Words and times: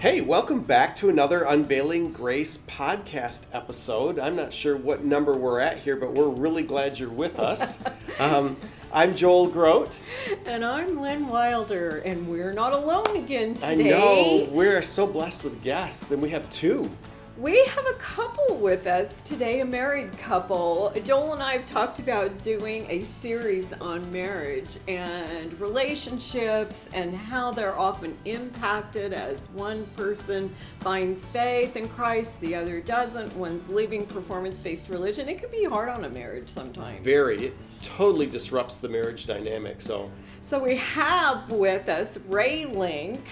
Hey, 0.00 0.22
welcome 0.22 0.60
back 0.62 0.96
to 0.96 1.10
another 1.10 1.42
Unveiling 1.42 2.10
Grace 2.10 2.56
podcast 2.56 3.44
episode. 3.52 4.18
I'm 4.18 4.34
not 4.34 4.50
sure 4.50 4.74
what 4.74 5.04
number 5.04 5.36
we're 5.36 5.60
at 5.60 5.76
here, 5.76 5.94
but 5.94 6.14
we're 6.14 6.30
really 6.30 6.62
glad 6.62 6.98
you're 6.98 7.10
with 7.10 7.38
us. 7.38 7.84
Um, 8.18 8.58
I'm 8.92 9.16
Joel 9.16 9.46
Groat. 9.48 9.98
And 10.44 10.62
I'm 10.62 11.00
Lynn 11.00 11.26
Wilder, 11.28 12.02
and 12.04 12.28
we're 12.28 12.52
not 12.52 12.74
alone 12.74 13.16
again 13.16 13.54
today. 13.54 13.66
I 13.66 13.74
know 13.74 14.46
we're 14.50 14.82
so 14.82 15.06
blessed 15.06 15.42
with 15.44 15.62
guests, 15.62 16.10
and 16.10 16.20
we 16.20 16.28
have 16.30 16.48
two. 16.50 16.90
We 17.40 17.64
have 17.64 17.86
a 17.86 17.94
couple 17.94 18.56
with 18.56 18.86
us 18.86 19.22
today, 19.22 19.60
a 19.60 19.64
married 19.64 20.12
couple. 20.18 20.92
Joel 21.06 21.32
and 21.32 21.42
I 21.42 21.54
have 21.54 21.64
talked 21.64 21.98
about 21.98 22.42
doing 22.42 22.84
a 22.90 23.02
series 23.02 23.72
on 23.80 24.12
marriage 24.12 24.76
and 24.86 25.58
relationships 25.58 26.90
and 26.92 27.16
how 27.16 27.50
they're 27.50 27.78
often 27.78 28.14
impacted 28.26 29.14
as 29.14 29.48
one 29.52 29.86
person 29.96 30.54
finds 30.80 31.24
faith 31.24 31.76
in 31.76 31.88
Christ, 31.88 32.42
the 32.42 32.54
other 32.54 32.78
doesn't. 32.82 33.34
One's 33.34 33.66
leaving 33.70 34.04
performance 34.04 34.58
based 34.58 34.90
religion. 34.90 35.26
It 35.26 35.38
can 35.38 35.50
be 35.50 35.64
hard 35.64 35.88
on 35.88 36.04
a 36.04 36.10
marriage 36.10 36.50
sometimes. 36.50 37.02
Very. 37.02 37.46
It 37.46 37.54
totally 37.82 38.26
disrupts 38.26 38.80
the 38.80 38.90
marriage 38.90 39.24
dynamic. 39.24 39.80
So, 39.80 40.10
So 40.42 40.58
we 40.58 40.76
have 40.76 41.50
with 41.50 41.88
us 41.88 42.18
Ray 42.26 42.66
Link, 42.66 43.22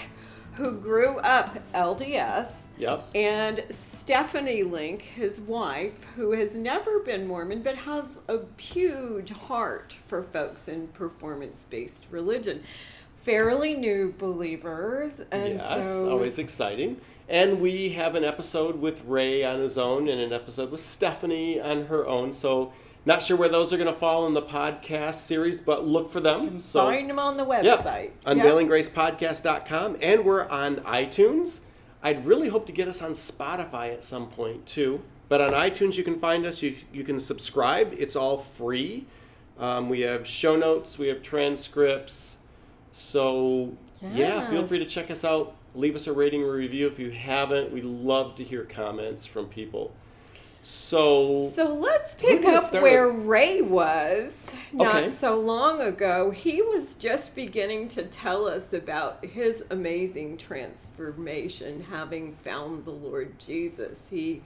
who 0.55 0.80
grew 0.80 1.18
up 1.18 1.58
LDS. 1.74 2.52
Yep. 2.78 3.08
And 3.14 3.64
Stephanie 3.70 4.62
Link, 4.62 5.02
his 5.02 5.40
wife, 5.40 6.04
who 6.16 6.32
has 6.32 6.54
never 6.54 6.98
been 7.00 7.26
Mormon 7.26 7.62
but 7.62 7.76
has 7.76 8.20
a 8.28 8.40
huge 8.56 9.30
heart 9.30 9.96
for 10.06 10.22
folks 10.22 10.68
in 10.68 10.88
performance 10.88 11.66
based 11.68 12.06
religion. 12.10 12.62
Fairly 13.22 13.74
new 13.74 14.14
believers. 14.16 15.20
And 15.30 15.54
yes, 15.54 15.86
so 15.86 16.10
always 16.10 16.38
exciting. 16.38 17.00
And 17.28 17.60
we 17.60 17.90
have 17.90 18.14
an 18.14 18.24
episode 18.24 18.80
with 18.80 19.04
Ray 19.04 19.44
on 19.44 19.60
his 19.60 19.76
own 19.76 20.08
and 20.08 20.18
an 20.20 20.32
episode 20.32 20.70
with 20.70 20.80
Stephanie 20.80 21.60
on 21.60 21.86
her 21.86 22.06
own. 22.06 22.32
So, 22.32 22.72
not 23.04 23.22
sure 23.22 23.36
where 23.36 23.50
those 23.50 23.72
are 23.72 23.76
going 23.76 23.92
to 23.92 23.98
fall 23.98 24.26
in 24.26 24.34
the 24.34 24.42
podcast 24.42 25.16
series, 25.16 25.60
but 25.60 25.86
look 25.86 26.10
for 26.10 26.20
them. 26.20 26.58
So, 26.58 26.86
find 26.86 27.10
them 27.10 27.18
on 27.18 27.36
the 27.36 27.44
website. 27.44 27.64
Yep. 27.64 27.78
website. 27.80 28.10
UnveilingGracePodcast.com. 28.24 29.98
And 30.00 30.24
we're 30.24 30.48
on 30.48 30.76
iTunes. 30.76 31.60
I'd 32.02 32.27
really 32.27 32.48
hope 32.48 32.66
to 32.66 32.72
get 32.72 32.88
us 32.88 33.02
on 33.02 33.12
Spotify 33.12 33.92
at 33.92 34.04
some 34.04 34.28
point 34.28 34.66
too. 34.66 35.02
But 35.28 35.41
on 35.41 35.50
iTunes, 35.50 35.96
you 35.96 36.05
can 36.05 36.18
find 36.18 36.46
us. 36.46 36.62
You, 36.62 36.77
you 36.92 37.05
can 37.05 37.20
subscribe. 37.20 37.94
It's 37.98 38.16
all 38.16 38.38
free. 38.38 39.06
Um, 39.58 39.88
we 39.88 40.00
have 40.00 40.27
show 40.27 40.56
notes. 40.56 40.98
We 40.98 41.08
have 41.08 41.22
transcripts. 41.22 42.38
So, 42.92 43.77
yeah, 44.00 44.48
feel 44.48 44.66
free 44.66 44.78
to 44.78 44.86
check 44.86 45.10
us 45.10 45.24
out. 45.24 45.55
Leave 45.74 45.94
us 45.94 46.06
a 46.06 46.12
rating 46.12 46.42
or 46.42 46.52
review 46.52 46.86
if 46.86 46.98
you 46.98 47.11
haven't. 47.11 47.73
We 47.73 47.83
love 47.83 48.36
to 48.36 48.44
hear 48.44 48.64
comments 48.64 49.27
from 49.27 49.46
people. 49.46 49.92
So, 50.63 51.51
So 51.55 51.73
let's 51.74 52.14
pick 52.14 52.45
up 52.45 52.73
where 52.73 53.08
with- 53.08 53.27
Ray 53.27 53.63
was 53.63 54.55
not 54.73 54.96
Okay. 54.96 55.08
so 55.08 55.39
long 55.39 55.80
ago. 55.80 56.30
He 56.30 56.61
was 56.61 56.95
just 56.95 57.35
beginning 57.35 57.89
to 57.89 58.02
tell 58.02 58.46
us 58.46 58.73
about 58.73 59.24
his 59.24 59.64
amazing 59.70 60.36
transformation, 60.36 61.86
having 61.91 62.35
found 62.45 62.85
the 62.85 62.91
Lord 62.91 63.39
Jesus. 63.39 64.08
He 64.11 64.42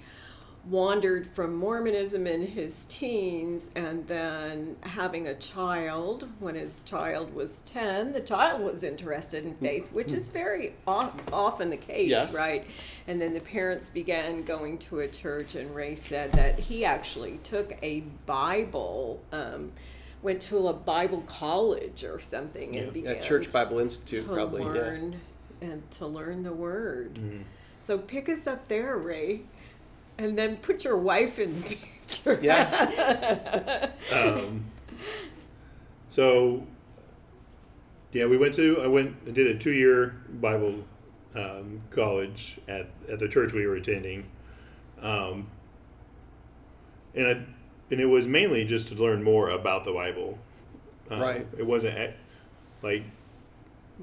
wandered 0.71 1.27
from 1.27 1.56
Mormonism 1.56 2.27
in 2.27 2.47
his 2.47 2.84
teens 2.84 3.71
and 3.75 4.06
then 4.06 4.77
having 4.83 5.27
a 5.27 5.34
child 5.34 6.28
when 6.39 6.55
his 6.55 6.84
child 6.84 7.34
was 7.34 7.62
10 7.67 8.12
the 8.12 8.21
child 8.21 8.62
was 8.62 8.84
interested 8.84 9.45
in 9.45 9.55
faith 9.55 9.91
which 9.93 10.12
is 10.12 10.31
very 10.31 10.72
often 10.87 11.69
the 11.69 11.77
case 11.77 12.09
Yes. 12.11 12.37
right 12.37 12.65
and 13.09 13.21
then 13.21 13.34
the 13.34 13.41
parents 13.41 13.89
began 13.89 14.45
going 14.45 14.78
to 14.78 15.01
a 15.01 15.09
church 15.09 15.56
and 15.56 15.75
ray 15.75 15.97
said 15.97 16.31
that 16.33 16.61
he 16.61 16.84
actually 16.84 17.39
took 17.39 17.77
a 17.83 18.01
bible 18.27 19.21
um, 19.33 19.72
went 20.22 20.41
to 20.43 20.69
a 20.69 20.72
bible 20.72 21.22
college 21.22 22.05
or 22.05 22.21
something 22.21 22.77
and 22.77 22.87
Yeah, 22.87 22.93
began 22.93 23.17
at 23.17 23.22
Church 23.22 23.53
Bible 23.53 23.81
Institute, 23.81 24.28
to 24.28 24.33
probably, 24.33 24.62
yeah. 24.62 24.69
learn 24.71 25.21
and 25.61 25.91
to 25.93 26.06
learn 26.06 26.45
the 26.45 26.53
word 26.53 27.15
Mm-hmm. 27.15 27.43
so 27.83 27.99
pick 27.99 28.28
us 28.28 28.47
up 28.47 28.69
there 28.69 28.97
ray 28.97 29.41
and 30.19 30.39
then 30.39 30.56
put 30.56 30.84
your 30.84 30.97
wife 30.97 31.39
in 31.39 31.62
the 31.62 31.77
picture 32.06 32.39
yeah. 32.43 33.91
um, 34.12 34.65
so 36.09 36.67
yeah 38.12 38.27
we 38.27 38.37
went 38.37 38.55
to 38.55 38.81
i 38.83 38.87
went 38.87 39.15
i 39.27 39.31
did 39.31 39.47
a 39.47 39.59
two-year 39.59 40.15
bible 40.41 40.84
um, 41.34 41.81
college 41.91 42.59
at, 42.69 42.91
at 43.11 43.19
the 43.19 43.28
church 43.28 43.53
we 43.53 43.67
were 43.67 43.77
attending 43.77 44.27
um, 45.01 45.49
and 47.15 47.27
I, 47.27 47.31
and 47.91 48.01
it 48.01 48.06
was 48.06 48.27
mainly 48.28 48.65
just 48.65 48.89
to 48.89 48.95
learn 48.95 49.22
more 49.22 49.51
about 49.51 49.84
the 49.84 49.93
bible 49.93 50.39
um, 51.11 51.21
Right. 51.21 51.47
it 51.59 51.67
wasn't 51.67 51.97
at, 51.99 52.17
like 52.83 53.05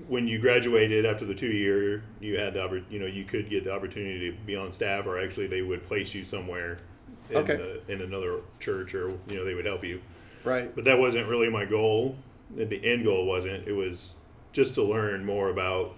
when 0.07 0.27
you 0.27 0.39
graduated 0.39 1.05
after 1.05 1.25
the 1.25 1.35
two 1.35 1.51
year 1.51 2.03
you 2.19 2.37
had 2.39 2.53
the 2.53 2.83
you 2.89 2.99
know 2.99 3.05
you 3.05 3.23
could 3.23 3.49
get 3.49 3.63
the 3.63 3.71
opportunity 3.73 4.31
to 4.31 4.37
be 4.45 4.55
on 4.55 4.71
staff 4.71 5.05
or 5.05 5.19
actually 5.19 5.47
they 5.47 5.61
would 5.61 5.83
place 5.83 6.13
you 6.13 6.23
somewhere 6.23 6.77
in, 7.29 7.37
Okay. 7.37 7.55
the, 7.55 7.91
in 7.93 8.01
another 8.01 8.39
church 8.59 8.93
or 8.95 9.09
you 9.29 9.35
know 9.37 9.45
they 9.45 9.53
would 9.53 9.65
help 9.65 9.83
you 9.83 10.01
Right. 10.43 10.73
but 10.73 10.85
that 10.85 10.97
wasn't 10.97 11.27
really 11.27 11.49
my 11.49 11.65
goal. 11.65 12.15
The 12.55 12.83
end 12.83 13.03
goal 13.03 13.25
wasn't. 13.25 13.67
It 13.67 13.73
was 13.73 14.13
just 14.53 14.73
to 14.75 14.83
learn 14.83 15.23
more 15.25 15.49
about 15.49 15.93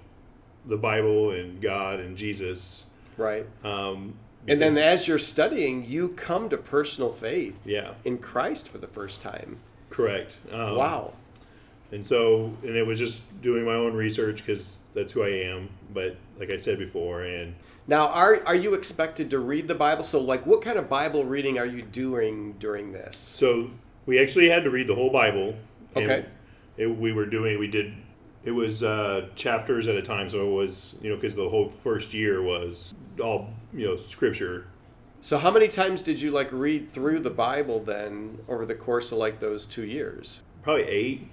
the 0.66 0.76
Bible 0.78 1.32
and 1.32 1.62
God 1.62 2.00
and 2.00 2.18
Jesus. 2.18 2.88
Right. 3.18 3.46
Um, 3.64 4.16
And 4.48 4.60
then 4.60 4.78
as 4.80 5.08
you're 5.08 5.20
studying, 5.20 5.86
you 5.86 6.10
come 6.10 6.50
to 6.50 6.58
personal 6.58 7.14
faith 7.14 7.56
yeah, 7.64 7.94
in 8.04 8.18
Christ 8.18 8.68
for 8.68 8.80
the 8.80 8.88
first 8.88 9.22
time. 9.22 9.60
correct. 9.92 10.34
Um, 10.52 10.76
Wow. 10.76 11.14
And 11.92 12.08
so, 12.08 12.54
and 12.64 12.76
it 12.76 12.86
was 12.86 12.98
just 12.98 13.22
doing 13.42 13.66
my 13.66 13.74
own 13.74 13.94
research 13.94 14.46
because 14.46 14.80
that's 14.94 15.12
who 15.12 15.24
I 15.24 15.30
am. 15.30 15.70
But 15.94 16.16
like 16.40 16.52
I 16.52 16.58
said 16.58 16.80
before, 16.80 17.24
and 17.24 17.54
Now, 17.88 18.08
are 18.08 18.42
are 18.46 18.56
you 18.56 18.74
expected 18.74 19.30
to 19.32 19.40
read 19.40 19.68
the 19.68 19.76
Bible? 19.76 20.04
So, 20.04 20.20
like, 20.22 20.46
what 20.46 20.62
kind 20.62 20.78
of 20.78 20.88
Bible 20.88 21.26
reading 21.26 21.60
are 21.60 21.66
you 21.66 21.82
doing 21.82 22.54
during 22.60 22.94
this? 22.94 23.18
so 23.18 23.70
we 24.06 24.20
actually 24.20 24.50
had 24.50 24.64
to 24.64 24.70
read 24.70 24.88
the 24.88 24.96
whole 24.96 25.12
Bible. 25.12 25.56
and 25.96 26.06
Okay. 26.10 26.26
It, 26.78 26.88
we 26.88 27.12
were 27.12 27.26
doing. 27.26 27.60
We 27.60 27.68
did. 27.68 27.94
It 28.44 28.52
was 28.52 28.82
uh, 28.84 29.28
chapters 29.36 29.88
at 29.88 29.96
a 29.96 30.02
time, 30.02 30.30
so 30.30 30.48
it 30.48 30.54
was 30.54 30.96
you 31.02 31.10
know 31.10 31.16
because 31.18 31.36
the 31.36 31.50
whole 31.50 31.70
first 31.70 32.14
year 32.14 32.42
was 32.42 32.96
all 33.22 33.50
you 33.74 33.86
know 33.86 33.98
scripture 33.98 34.66
So, 35.20 35.38
how 35.38 35.52
many 35.52 35.68
times 35.68 36.02
did 36.02 36.22
you 36.22 36.32
like 36.32 36.52
read 36.52 36.90
through 36.90 37.20
the 37.20 37.30
Bible 37.30 37.80
then 37.82 38.40
over 38.48 38.66
the 38.66 38.76
course 38.76 39.12
of 39.12 39.18
like 39.18 39.40
those 39.42 39.66
two 39.66 39.86
years? 39.86 40.42
probably 40.64 40.84
eight. 40.84 41.28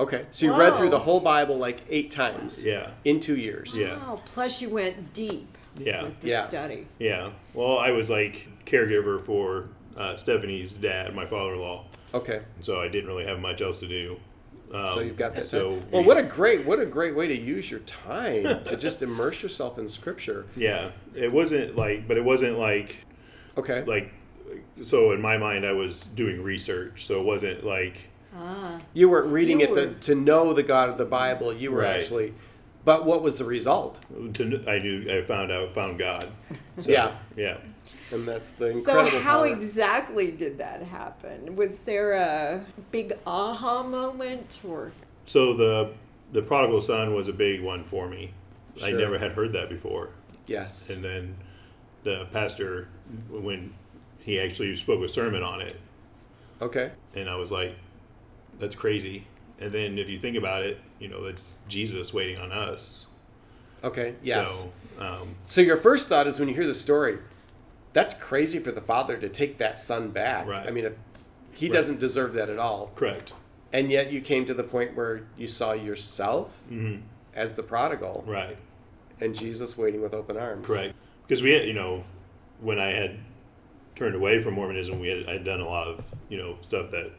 Okay, 0.00 0.26
so 0.30 0.46
you 0.46 0.54
read 0.54 0.76
through 0.76 0.90
the 0.90 0.98
whole 0.98 1.20
Bible 1.20 1.56
like 1.56 1.80
eight 1.88 2.10
times. 2.10 2.64
Yeah. 2.64 2.90
In 3.04 3.20
two 3.20 3.36
years. 3.36 3.76
Yeah. 3.76 3.96
Wow, 3.98 4.20
plus 4.24 4.60
you 4.60 4.68
went 4.70 5.12
deep 5.14 5.56
Yeah. 5.78 6.04
with 6.04 6.20
the 6.20 6.28
Yeah. 6.28 6.44
study. 6.44 6.86
Yeah. 6.98 7.30
Well, 7.54 7.78
I 7.78 7.90
was 7.92 8.10
like 8.10 8.48
caregiver 8.66 9.24
for 9.24 9.68
uh, 9.96 10.16
Stephanie's 10.16 10.72
dad, 10.72 11.14
my 11.14 11.26
father-in-law, 11.26 11.84
Okay. 12.14 12.40
so 12.62 12.80
I 12.80 12.88
didn't 12.88 13.08
really 13.08 13.26
have 13.26 13.38
much 13.40 13.60
else 13.60 13.80
to 13.80 13.86
do. 13.88 14.16
Um, 14.72 14.94
So 14.94 15.00
you've 15.00 15.18
got 15.18 15.34
that. 15.34 15.44
So 15.44 15.72
time. 15.78 15.88
Well, 15.90 16.04
what 16.04 16.16
a 16.16 16.22
great 16.22 16.64
what 16.64 16.78
a 16.80 16.86
great 16.86 17.14
way 17.14 17.28
to 17.28 17.38
use 17.38 17.70
your 17.70 17.80
time 17.80 18.64
to 18.64 18.76
just 18.76 19.02
immerse 19.02 19.42
yourself 19.42 19.78
in 19.78 19.86
Scripture. 19.88 20.46
yeah. 20.56 20.92
It 21.14 21.30
wasn't 21.30 21.76
like, 21.76 22.08
but 22.08 22.16
it 22.16 22.24
wasn't 22.24 22.58
like 22.58 22.96
Okay. 23.58 23.84
like. 23.84 24.10
So 24.82 25.12
in 25.12 25.20
my 25.20 25.36
mind, 25.38 25.64
I 25.66 25.72
was 25.72 26.00
doing 26.14 26.42
research, 26.42 27.04
so 27.06 27.20
it 27.20 27.24
wasn't 27.24 27.64
like 27.64 27.96
Ah, 28.34 28.80
You 28.94 29.10
weren't 29.10 29.28
reading 29.32 29.60
You 29.60 29.66
it 29.66 29.74
to, 29.74 29.86
were- 29.88 29.94
to 29.94 30.14
know 30.14 30.52
the 30.54 30.62
God 30.62 30.88
of 30.88 30.98
the 30.98 31.04
Bible. 31.04 31.52
You 31.52 31.70
were 31.72 31.80
Right. 31.82 32.00
actually. 32.00 32.34
But 32.84 33.04
what 33.04 33.22
was 33.22 33.38
the 33.38 33.44
result? 33.44 34.00
to. 34.34 34.64
I 34.66 34.78
knew 34.78 35.06
I 35.10 35.22
found 35.24 35.52
out 35.52 35.72
found 35.74 35.98
God. 35.98 36.28
So, 36.78 36.90
Yeah. 36.90 37.16
Yeah. 37.36 37.58
And 38.10 38.26
that's 38.28 38.52
the 38.52 38.66
incredible. 38.66 39.10
so 39.10 39.18
how 39.20 39.38
power. 39.44 39.46
exactly 39.46 40.30
did 40.32 40.58
that 40.58 40.82
happen? 40.82 41.56
Was 41.56 41.80
there 41.80 42.12
a 42.12 42.64
big 42.90 43.12
aha 43.26 43.82
moment 43.82 44.58
or 44.68 44.92
So 45.26 45.54
the 45.54 45.90
the 46.32 46.42
prodigal 46.42 46.80
son 46.82 47.14
was 47.14 47.28
a 47.28 47.32
big 47.32 47.62
one 47.62 47.84
for 47.84 48.08
me. 48.08 48.32
Sure. 48.76 48.88
I 48.88 48.92
never 48.92 49.18
had 49.18 49.32
heard 49.32 49.52
that 49.52 49.68
before. 49.68 50.08
Yes. 50.46 50.88
And 50.90 51.04
then 51.04 51.36
the 52.04 52.26
pastor, 52.32 52.88
when 53.30 53.74
he 54.18 54.40
actually 54.40 54.74
spoke 54.76 55.02
a 55.04 55.08
sermon 55.08 55.42
on 55.42 55.60
it, 55.60 55.76
okay. 56.60 56.90
and 57.14 57.28
I 57.30 57.36
was 57.36 57.52
like, 57.52 57.76
"That's 58.58 58.74
crazy." 58.74 59.26
And 59.60 59.70
then 59.72 59.98
if 59.98 60.08
you 60.08 60.18
think 60.18 60.36
about 60.36 60.64
it, 60.64 60.78
you 60.98 61.08
know, 61.08 61.24
it's 61.26 61.58
Jesus 61.68 62.12
waiting 62.12 62.38
on 62.38 62.50
us. 62.52 63.06
Okay. 63.84 64.14
Yes. 64.22 64.50
So, 64.98 65.04
um, 65.04 65.34
So 65.46 65.60
your 65.60 65.76
first 65.76 66.08
thought 66.08 66.26
is 66.26 66.38
when 66.40 66.48
you 66.48 66.54
hear 66.54 66.66
the 66.66 66.74
story, 66.74 67.18
that's 67.92 68.14
crazy 68.14 68.58
for 68.58 68.72
the 68.72 68.80
father 68.80 69.16
to 69.18 69.28
take 69.28 69.58
that 69.58 69.78
son 69.78 70.10
back. 70.10 70.46
Right. 70.46 70.66
I 70.66 70.70
mean, 70.70 70.84
if, 70.86 70.94
he 71.52 71.66
Right. 71.66 71.74
doesn't 71.74 72.00
deserve 72.00 72.32
that 72.34 72.48
at 72.48 72.58
all. 72.58 72.90
correct. 72.94 73.32
And 73.72 73.90
yet 73.90 74.12
you 74.12 74.20
came 74.20 74.44
to 74.46 74.54
the 74.54 74.62
point 74.64 74.96
where 74.96 75.22
you 75.36 75.46
saw 75.46 75.72
yourself 75.72 76.50
hmm 76.68 76.96
as 77.34 77.54
the 77.54 77.62
prodigal 77.62 78.22
Right. 78.26 78.56
and 79.20 79.34
Jesus 79.34 79.78
waiting 79.78 80.02
with 80.02 80.12
open 80.14 80.36
arms. 80.36 80.66
Correct. 80.66 80.94
Because 81.26 81.42
we 81.42 81.50
had, 81.52 81.66
you 81.66 81.72
know, 81.72 82.04
when 82.60 82.78
I 82.78 82.90
had 82.90 83.18
turned 83.94 84.14
away 84.14 84.40
from 84.42 84.54
Mormonism, 84.54 84.98
we 85.00 85.08
had 85.08 85.26
I'd 85.28 85.44
done 85.44 85.60
a 85.60 85.68
lot 85.68 85.86
of, 85.88 86.04
you 86.28 86.36
know, 86.38 86.56
stuff 86.62 86.90
that, 86.90 87.10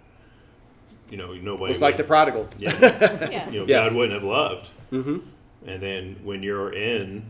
you 1.13 1.19
know, 1.19 1.31
nobody. 1.36 1.71
It's 1.71 1.80
like 1.80 1.95
the 1.95 2.04
prodigal. 2.04 2.50
Yeah. 2.57 2.71
Yeah. 3.31 3.50
you 3.51 3.60
know, 3.60 3.65
Yes. 3.68 3.89
God 3.89 3.95
wouldn't 3.95 4.13
have 4.15 4.24
loved. 4.27 4.69
Mm-hmm. 4.92 5.19
And 5.68 5.80
then 5.81 6.15
when 6.24 6.42
you're 6.42 6.74
in 6.74 7.30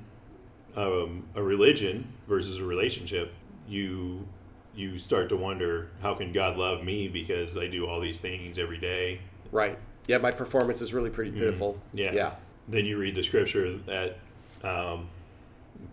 um, 0.77 1.25
a 1.35 1.43
religion 1.43 2.07
versus 2.25 2.59
a 2.59 2.63
relationship, 2.63 3.33
you 3.67 4.25
you 4.73 4.97
start 4.97 5.27
to 5.29 5.35
wonder 5.35 5.89
how 6.01 6.15
can 6.15 6.31
God 6.31 6.55
love 6.55 6.81
me 6.81 7.09
because 7.09 7.57
I 7.57 7.67
do 7.67 7.85
all 7.85 7.99
these 7.99 8.19
things 8.21 8.57
every 8.57 8.77
day. 8.77 9.19
Right. 9.51 9.77
Yeah, 10.07 10.17
my 10.17 10.31
performance 10.31 10.79
is 10.81 10.93
really 10.93 11.09
pretty 11.09 11.31
pitiful. 11.31 11.73
Mm-hmm. 11.73 11.97
Yeah. 11.97 12.11
Yeah. 12.13 12.31
Then 12.69 12.85
you 12.85 12.97
read 12.97 13.15
the 13.15 13.23
scripture 13.23 13.77
that 13.79 14.17
um, 14.63 15.09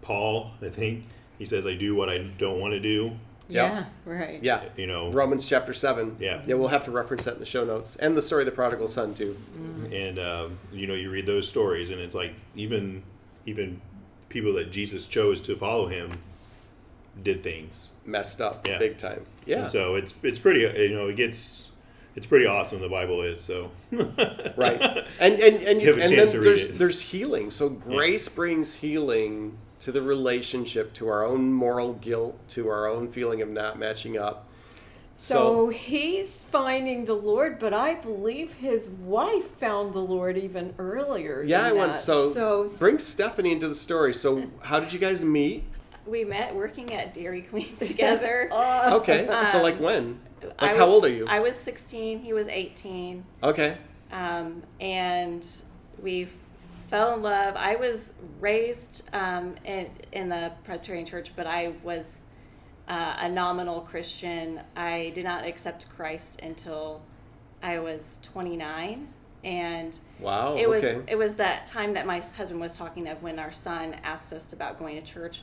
Paul, 0.01 0.53
I 0.63 0.69
think, 0.69 1.07
he 1.39 1.45
says, 1.45 1.67
"I 1.67 1.75
do 1.75 1.97
what 1.97 2.09
I 2.09 2.19
don't 2.19 2.61
want 2.61 2.73
to 2.75 2.81
do." 2.81 3.17
Yeah. 3.51 3.85
Yeah, 4.07 4.13
right. 4.13 4.43
Yeah. 4.43 4.63
You 4.77 4.87
know, 4.87 5.11
Romans 5.11 5.45
chapter 5.47 5.75
7. 5.75 6.17
Yeah. 6.21 6.43
Yeah, 6.47 6.55
we'll 6.55 6.69
have 6.69 6.85
to 6.85 6.91
reference 6.91 7.25
that 7.25 7.35
in 7.35 7.41
the 7.41 7.47
show 7.47 7.65
notes. 7.65 7.97
And 7.97 8.17
the 8.17 8.23
story 8.23 8.43
of 8.43 8.47
the 8.47 8.53
prodigal 8.53 8.89
son, 8.89 9.15
too. 9.15 9.37
and 9.93 10.19
um, 10.19 10.59
you 10.73 10.87
know 10.87 10.95
you 10.95 11.11
read 11.11 11.27
those 11.27 11.49
stories 11.49 11.91
and 11.91 12.01
it's 12.01 12.15
like 12.15 12.33
even 12.55 13.03
even 13.47 13.81
people 14.29 14.53
that 14.55 14.71
jesus 14.71 15.09
chose 15.09 15.41
to 15.41 15.57
follow 15.57 15.89
him 15.89 16.13
did 17.25 17.43
things 17.43 17.93
Messed 18.07 18.41
up 18.41 18.67
Yeah. 18.67 18.79
big 18.79 18.97
time. 18.97 19.27
Yeah. 19.47 19.63
and 19.63 19.71
so 19.71 19.97
it's 19.97 20.15
it's 20.23 20.39
pretty 20.39 20.61
you 20.61 20.95
know 20.95 21.09
it 21.09 21.17
gets 21.17 21.65
it's 22.15 22.27
pretty 22.27 22.47
awesome 22.47 22.81
the 22.81 22.89
bible 22.89 23.23
is 23.23 23.41
so 23.41 23.71
right 23.93 24.81
and 25.19 25.35
and 25.41 25.57
and, 25.63 25.83
You 25.83 25.89
have 25.89 25.99
a 25.99 26.03
and 26.03 26.13
then 26.13 26.41
there's 26.41 26.67
it. 26.67 26.79
there's 26.79 27.01
healing 27.01 27.51
so 27.51 27.69
grace 27.69 28.29
brings 28.29 28.77
healing 28.77 29.59
to 29.81 29.93
the 29.93 30.03
relationship 30.03 30.93
to 30.95 31.09
our 31.09 31.25
own 31.25 31.53
moral 31.53 31.95
guilt 31.95 32.37
to 32.49 32.69
our 32.69 32.87
own 32.87 33.09
feeling 33.09 33.41
of 33.43 33.49
not 33.49 33.79
matching 33.79 34.19
up 34.19 34.47
So 35.15 35.69
he's 35.69 36.45
finding 36.45 37.05
the 37.05 37.15
Lord, 37.15 37.59
but 37.59 37.75
I 37.75 37.95
believe 37.95 38.55
his 38.55 38.89
wife 38.89 39.51
found 39.59 39.93
the 39.93 40.01
Lord 40.01 40.37
even 40.39 40.75
earlier. 40.79 41.43
yeah 41.43 41.63
than 41.63 41.71
i 41.71 41.73
want 41.73 41.95
so, 41.97 42.33
so 42.33 42.69
bring 42.79 42.99
stephanie 42.99 43.53
into 43.53 43.69
the 43.69 43.75
story 43.75 44.13
so 44.15 44.45
how 44.63 44.81
did 44.81 44.93
you 44.93 44.99
guys 44.99 45.25
meet 45.25 45.65
We 46.07 46.25
met 46.25 46.55
working 46.55 46.93
at 46.95 47.13
Dairy 47.15 47.43
Queen 47.43 47.77
together. 47.81 48.49
Uh, 48.53 48.97
okay 49.01 49.27
so 49.53 49.59
Um, 49.59 49.63
like 49.63 49.79
when 49.79 50.21
like 50.43 50.55
I 50.59 50.69
how 50.77 50.85
was- 50.87 50.95
old 50.95 51.05
are 51.05 51.09
you 51.19 51.27
I 51.29 51.39
was 51.41 51.57
16. 51.57 52.21
He 52.21 52.33
was 52.33 52.49
18. 52.49 53.25
okay 53.43 53.77
um, 54.13 54.63
and 54.81 55.47
we 56.03 56.27
fell 56.91 57.15
in 57.15 57.23
love. 57.23 57.55
I 57.57 57.77
was 57.77 58.13
raised 58.41 59.03
um, 59.13 59.55
in 59.65 59.91
in 60.13 60.29
the 60.29 60.53
Presbyterian 60.65 61.07
Church, 61.07 61.31
but 61.37 61.47
I 61.47 61.75
was 61.85 62.25
uh, 62.89 63.17
a 63.21 63.29
nominal 63.29 63.81
Christian. 63.83 64.61
I 64.77 65.13
did 65.15 65.25
not 65.25 65.47
accept 65.47 65.89
Christ 65.97 66.41
until 66.43 67.01
I 67.63 67.79
was 67.79 68.19
29, 68.23 69.09
and 69.45 69.99
wow 70.19 70.55
it 70.57 70.69
was 70.69 70.85
okay 70.85 71.03
it 71.11 71.17
was 71.17 71.37
that 71.37 71.67
time 71.67 71.95
that 71.95 72.07
my 72.07 72.19
husband 72.19 72.61
was 72.61 72.77
talking 72.77 73.09
of 73.09 73.23
when 73.23 73.39
our 73.39 73.53
son 73.53 73.95
asked 74.03 74.33
us 74.33 74.53
about 74.53 74.79
going 74.79 75.03
to 75.03 75.03
church. 75.03 75.43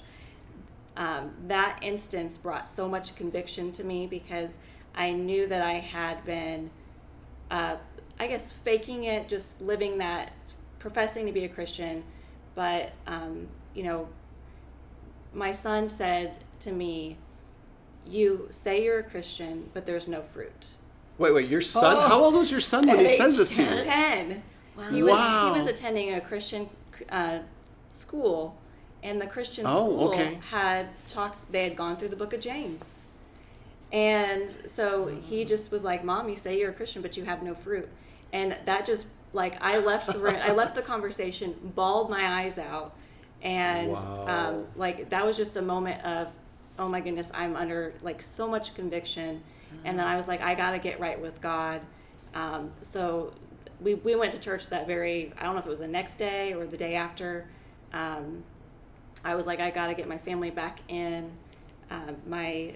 Um, 0.97 1.31
that 1.47 1.79
instance 1.83 2.37
brought 2.37 2.67
so 2.67 2.89
much 2.89 3.15
conviction 3.15 3.71
to 3.73 3.83
me 3.83 4.07
because 4.07 4.57
I 4.95 5.13
knew 5.13 5.45
that 5.47 5.61
I 5.61 5.73
had 5.73 6.25
been, 6.25 6.71
uh, 7.51 7.75
I 8.19 8.25
guess, 8.25 8.51
faking 8.51 9.03
it, 9.03 9.29
just 9.29 9.61
living 9.61 9.99
that, 9.99 10.31
professing 10.87 11.25
to 11.25 11.31
be 11.33 11.43
a 11.43 11.49
Christian, 11.49 12.03
but 12.55 12.91
um, 13.05 13.47
you 13.73 13.83
know, 13.83 14.07
my 15.33 15.51
son 15.51 15.89
said 15.89 16.33
to 16.59 16.71
me, 16.71 17.17
"You 18.07 18.47
say 18.49 18.83
you're 18.83 18.99
a 18.99 19.03
Christian, 19.03 19.69
but 19.73 19.85
there's 19.85 20.07
no 20.07 20.21
fruit." 20.21 20.73
wait 21.19 21.33
wait 21.33 21.49
your 21.49 21.61
son 21.61 21.95
Oh. 21.97 22.07
how 22.07 22.23
old 22.23 22.35
was 22.35 22.51
your 22.51 22.59
son 22.59 22.85
when 22.87 22.99
he 22.99 23.05
At 23.05 23.17
says 23.17 23.37
this 23.37 23.49
to 23.49 23.63
you 23.63 23.67
10? 23.69 23.83
Ten. 23.85 24.43
He 24.91 25.01
was 25.01 25.13
Wow. 25.13 25.51
he 25.51 25.57
was 25.59 25.65
attending 25.67 26.13
a 26.13 26.21
Christian 26.21 26.69
uh, 27.09 27.39
school, 27.89 28.55
and 29.01 29.19
the 29.19 29.25
Christian 29.25 29.65
Oh, 29.67 29.71
school 29.85 30.09
okay. 30.09 30.37
had 30.51 30.85
talked. 31.07 31.51
They 31.51 31.63
had 31.63 31.75
gone 31.75 31.97
through 31.97 32.09
the 32.09 32.15
Book 32.15 32.33
of 32.33 32.39
James, 32.39 33.03
and 33.91 34.51
so 34.67 35.07
he 35.07 35.43
just 35.43 35.71
was 35.71 35.83
like, 35.83 36.03
"Mom, 36.03 36.29
you 36.29 36.35
say 36.35 36.59
you're 36.59 36.69
a 36.69 36.73
Christian, 36.73 37.01
but 37.01 37.17
you 37.17 37.25
have 37.25 37.41
no 37.43 37.53
fruit," 37.55 37.89
and 38.31 38.55
that 38.65 38.85
just 38.85 39.07
like 39.33 39.61
I 39.61 39.79
left 39.79 40.07
the 40.11 40.19
room. 40.19 40.37
I 40.41 40.51
left 40.51 40.75
the 40.75 40.81
conversation, 40.81 41.53
bawled 41.75 42.09
my 42.09 42.41
eyes 42.41 42.57
out, 42.59 42.95
and 43.41 43.91
Wow. 43.91 44.25
um, 44.27 44.65
like 44.75 45.09
that 45.09 45.25
was 45.25 45.37
just 45.37 45.57
a 45.57 45.61
moment 45.61 46.03
of, 46.03 46.31
oh 46.79 46.87
my 46.87 46.99
goodness, 47.01 47.31
I'm 47.33 47.55
under 47.55 47.93
like 48.01 48.21
so 48.21 48.47
much 48.47 48.73
conviction, 48.75 49.41
and 49.85 49.97
then 49.99 50.07
I 50.07 50.15
was 50.15 50.27
like, 50.27 50.41
I 50.41 50.55
got 50.55 50.71
to 50.71 50.79
get 50.79 50.99
right 50.99 51.19
with 51.19 51.41
God. 51.41 51.81
Um, 52.33 52.71
so 52.81 53.33
we, 53.79 53.95
we 53.95 54.15
went 54.15 54.31
to 54.31 54.39
church 54.39 54.67
that 54.67 54.87
very 54.87 55.31
i 55.37 55.43
don't 55.43 55.53
know 55.53 55.59
if 55.59 55.65
it 55.65 55.69
was 55.69 55.79
the 55.79 55.87
next 55.87 56.15
day 56.15 56.53
or 56.53 56.65
the 56.65 56.77
day 56.77 56.95
after 56.95 57.47
um, 57.93 58.43
i 59.23 59.35
was 59.35 59.45
like 59.45 59.59
i 59.59 59.69
got 59.69 59.87
to 59.87 59.93
get 59.93 60.07
my 60.07 60.17
family 60.17 60.49
back 60.49 60.79
in 60.87 61.29
um, 61.91 62.15
my 62.27 62.73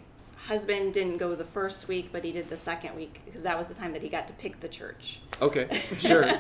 husband 0.48 0.94
didn't 0.94 1.18
go 1.18 1.36
the 1.36 1.46
first 1.46 1.88
week 1.88 2.10
but 2.12 2.24
he 2.24 2.32
did 2.32 2.50
the 2.50 2.58
second 2.58 2.96
week 2.96 3.22
because 3.26 3.44
that 3.44 3.58
was 3.58 3.68
the 3.68 3.74
time 3.74 3.94
that 3.94 4.02
he 4.02 4.10
got 4.10 4.28
to 4.28 4.34
pick 4.34 4.60
the 4.60 4.68
church. 4.68 5.20
Okay 5.42 5.82
sure. 6.00 6.40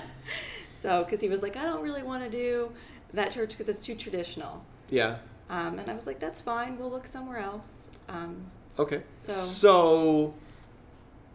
So 0.73 1.03
because 1.03 1.21
he 1.21 1.29
was 1.29 1.41
like 1.41 1.55
i 1.57 1.63
don't 1.63 1.83
really 1.83 2.03
want 2.03 2.23
to 2.23 2.29
do 2.29 2.71
that 3.13 3.31
church 3.31 3.51
because 3.51 3.69
it's 3.69 3.85
too 3.85 3.95
traditional. 3.95 4.63
Yeah. 4.89 5.17
Um, 5.49 5.79
and 5.79 5.89
i 5.89 5.93
was 5.93 6.07
like 6.07 6.19
that's 6.19 6.41
fine 6.41 6.77
we'll 6.79 6.89
look 6.91 7.07
somewhere 7.07 7.39
else. 7.39 7.89
Um, 8.09 8.45
Okay. 8.79 9.01
So- 9.13 9.33
so 9.33 10.33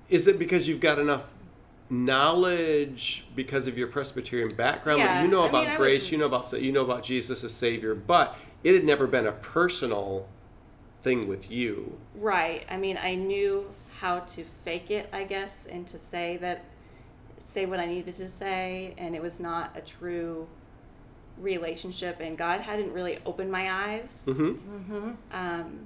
is 0.09 0.27
it 0.27 0.39
because 0.39 0.67
you've 0.69 0.81
got 0.81 0.99
enough 0.99 1.25
knowledge 1.91 3.25
because 3.37 3.67
of 3.67 3.77
your 3.79 3.87
Presbyterian 3.89 4.55
background 4.57 5.01
Yeah, 5.01 5.23
you 5.23 5.29
know 5.29 5.43
I 5.45 5.49
about 5.49 5.67
mean, 5.69 5.77
grace, 5.77 6.03
was- 6.03 6.13
you 6.13 6.19
know 6.19 6.27
about 6.27 6.53
you 6.61 6.73
know 6.73 6.83
about 6.85 7.03
Jesus 7.05 7.45
as 7.45 7.53
Savior, 7.53 7.95
but 7.95 8.37
it 8.65 8.75
had 8.75 8.85
never 8.85 9.07
been 9.07 9.27
a 9.27 9.33
personal 9.33 10.27
thing 11.07 11.29
with 11.29 11.49
you. 11.49 11.97
Right. 12.17 12.67
I 12.69 12.77
mean, 12.77 12.99
I 13.01 13.15
knew 13.15 13.71
how 14.01 14.21
to 14.21 14.43
fake 14.65 14.91
it, 14.91 15.09
I 15.13 15.23
guess, 15.23 15.67
and 15.67 15.87
to 15.87 15.99
say 15.99 16.37
that, 16.39 16.65
say 17.39 17.65
what 17.65 17.79
I 17.79 17.87
needed 17.87 18.17
to 18.17 18.29
say, 18.29 18.93
and 18.99 19.15
it 19.15 19.23
was 19.23 19.39
not 19.39 19.71
a 19.77 19.81
true 19.81 20.49
relationship. 21.39 22.19
And 22.21 22.37
God 22.37 22.61
hadn't 22.61 22.93
really 22.93 23.21
opened 23.25 23.53
my 23.53 23.73
eyes. 23.73 24.27
Mm-hmm. 24.29 25.13
Um, 25.31 25.79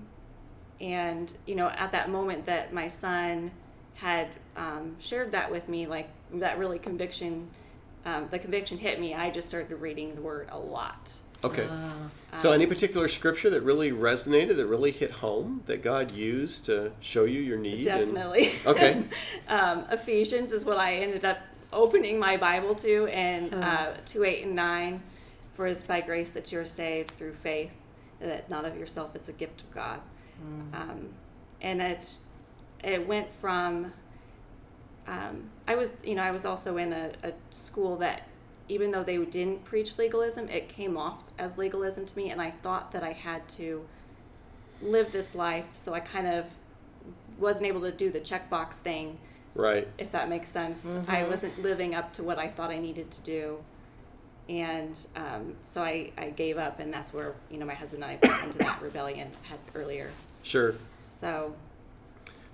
and 0.81 1.35
you 1.45 1.55
know, 1.55 1.69
at 1.69 1.93
that 1.93 2.09
moment 2.09 2.47
that 2.47 2.73
my 2.73 2.89
son 2.89 3.51
had 3.97 4.29
um, 4.57 4.97
shared 4.99 5.33
that 5.33 5.51
with 5.51 5.69
me, 5.69 5.87
like 5.87 6.09
that 6.33 6.59
really 6.59 6.79
conviction, 6.79 7.47
um, 8.07 8.29
the 8.31 8.39
conviction 8.39 8.79
hit 8.79 8.99
me. 8.99 9.15
I 9.15 9.29
just 9.29 9.51
started 9.51 9.75
reading 9.77 10.15
the 10.15 10.23
Word 10.23 10.49
a 10.51 10.59
lot. 10.59 11.13
Okay. 11.45 11.67
Ah. 11.71 12.11
so 12.39 12.49
Um, 12.51 12.55
any 12.55 12.67
particular 12.67 13.09
scripture 13.09 13.51
that 13.51 13.63
really 13.63 13.91
resonated, 13.93 14.57
that 14.57 14.67
really 14.67 14.91
hit 14.93 15.11
home, 15.11 15.63
that 15.67 15.83
God 15.83 16.13
used 16.13 16.67
to 16.67 16.93
show 17.01 17.25
you 17.25 17.41
your 17.41 17.59
need? 17.59 17.87
and- 17.87 18.15
Definitely. 18.15 18.51
Okay. 18.67 19.05
um, 19.49 19.85
Ephesians 19.91 20.53
is 20.53 20.65
what 20.65 20.77
I 20.77 20.97
ended 20.97 21.25
up 21.25 21.39
opening 21.73 22.19
my 22.19 22.37
Bible 22.37 22.75
to, 22.77 23.07
and 23.07 23.55
uh, 23.55 23.93
2 24.07 24.25
8 24.25 24.45
and 24.47 24.55
9. 24.55 25.03
For 25.55 25.67
it 25.67 25.73
is 25.73 25.83
by 25.83 26.01
grace 26.01 26.33
that 26.33 26.51
you 26.53 26.59
are 26.59 26.67
saved 26.67 27.11
through 27.13 27.35
faith, 27.35 27.73
that 28.21 28.49
not 28.49 28.65
of 28.65 28.77
yourself, 28.79 29.15
it's 29.15 29.29
a 29.29 29.33
gift 29.33 29.63
of 29.63 29.71
God. 29.73 30.01
Um, 30.73 31.11
and 31.61 31.83
it, 31.83 32.17
it 32.83 33.07
went 33.07 33.31
from, 33.31 33.93
um, 35.07 35.51
I 35.69 35.75
was, 35.75 35.97
you 36.03 36.15
know, 36.15 36.23
I 36.23 36.31
was 36.31 36.47
also 36.47 36.79
in 36.79 36.93
a, 36.95 37.13
a 37.23 37.33
school 37.51 37.97
that 37.97 38.27
even 38.71 38.91
though 38.91 39.03
they 39.03 39.19
didn't 39.19 39.65
preach 39.65 39.99
legalism, 39.99 40.49
it 40.49 40.69
came 40.69 40.97
off 40.97 41.19
as 41.41 41.57
legalism 41.59 42.07
to 42.07 42.17
me, 42.17 42.31
and 42.31 42.41
I 42.41 42.51
thought 42.51 42.93
that 42.93 43.03
I 43.03 43.13
had 43.13 43.49
to 43.51 43.85
live 44.83 45.11
this 45.11 45.35
life, 45.35 45.67
so 45.73 45.95
I 45.95 46.01
kind 46.01 46.27
of 46.29 46.47
wasn't 47.39 47.67
able 47.67 47.81
to 47.83 47.91
do 47.93 48.11
the 48.11 48.21
checkbox 48.21 48.75
thing, 48.75 49.19
Right. 49.55 49.89
if 49.99 50.13
that 50.13 50.29
makes 50.29 50.49
sense. 50.49 50.95
I 51.09 51.25
wasn't 51.25 51.61
living 51.63 51.95
up 51.95 52.13
to 52.15 52.23
what 52.23 52.39
I 52.39 52.49
thought 52.49 52.71
I 52.71 52.79
needed 52.79 53.11
to 53.11 53.21
do, 53.23 53.59
and 54.49 54.99
um, 55.17 55.55
so 55.65 55.83
I, 55.83 56.13
I 56.19 56.31
gave 56.31 56.59
up, 56.59 56.79
and 56.81 56.93
that's 56.93 57.13
where 57.13 57.35
you 57.51 57.59
know 57.59 57.67
my 57.67 57.75
husband 57.75 58.05
and 58.05 58.19
I 58.23 58.29
went 58.29 58.45
into 58.45 58.59
that 58.59 58.81
rebellion 58.83 59.29
had 59.43 59.59
earlier. 59.75 60.11
Sure. 60.43 60.75
So 61.07 61.55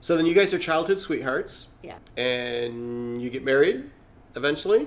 So 0.00 0.16
then 0.16 0.26
you 0.26 0.34
guys 0.34 0.54
are 0.54 0.58
childhood 0.58 1.00
sweethearts, 1.00 1.66
yeah, 1.82 1.96
and 2.16 3.20
you 3.20 3.30
get 3.30 3.44
married 3.44 3.90
eventually. 4.36 4.86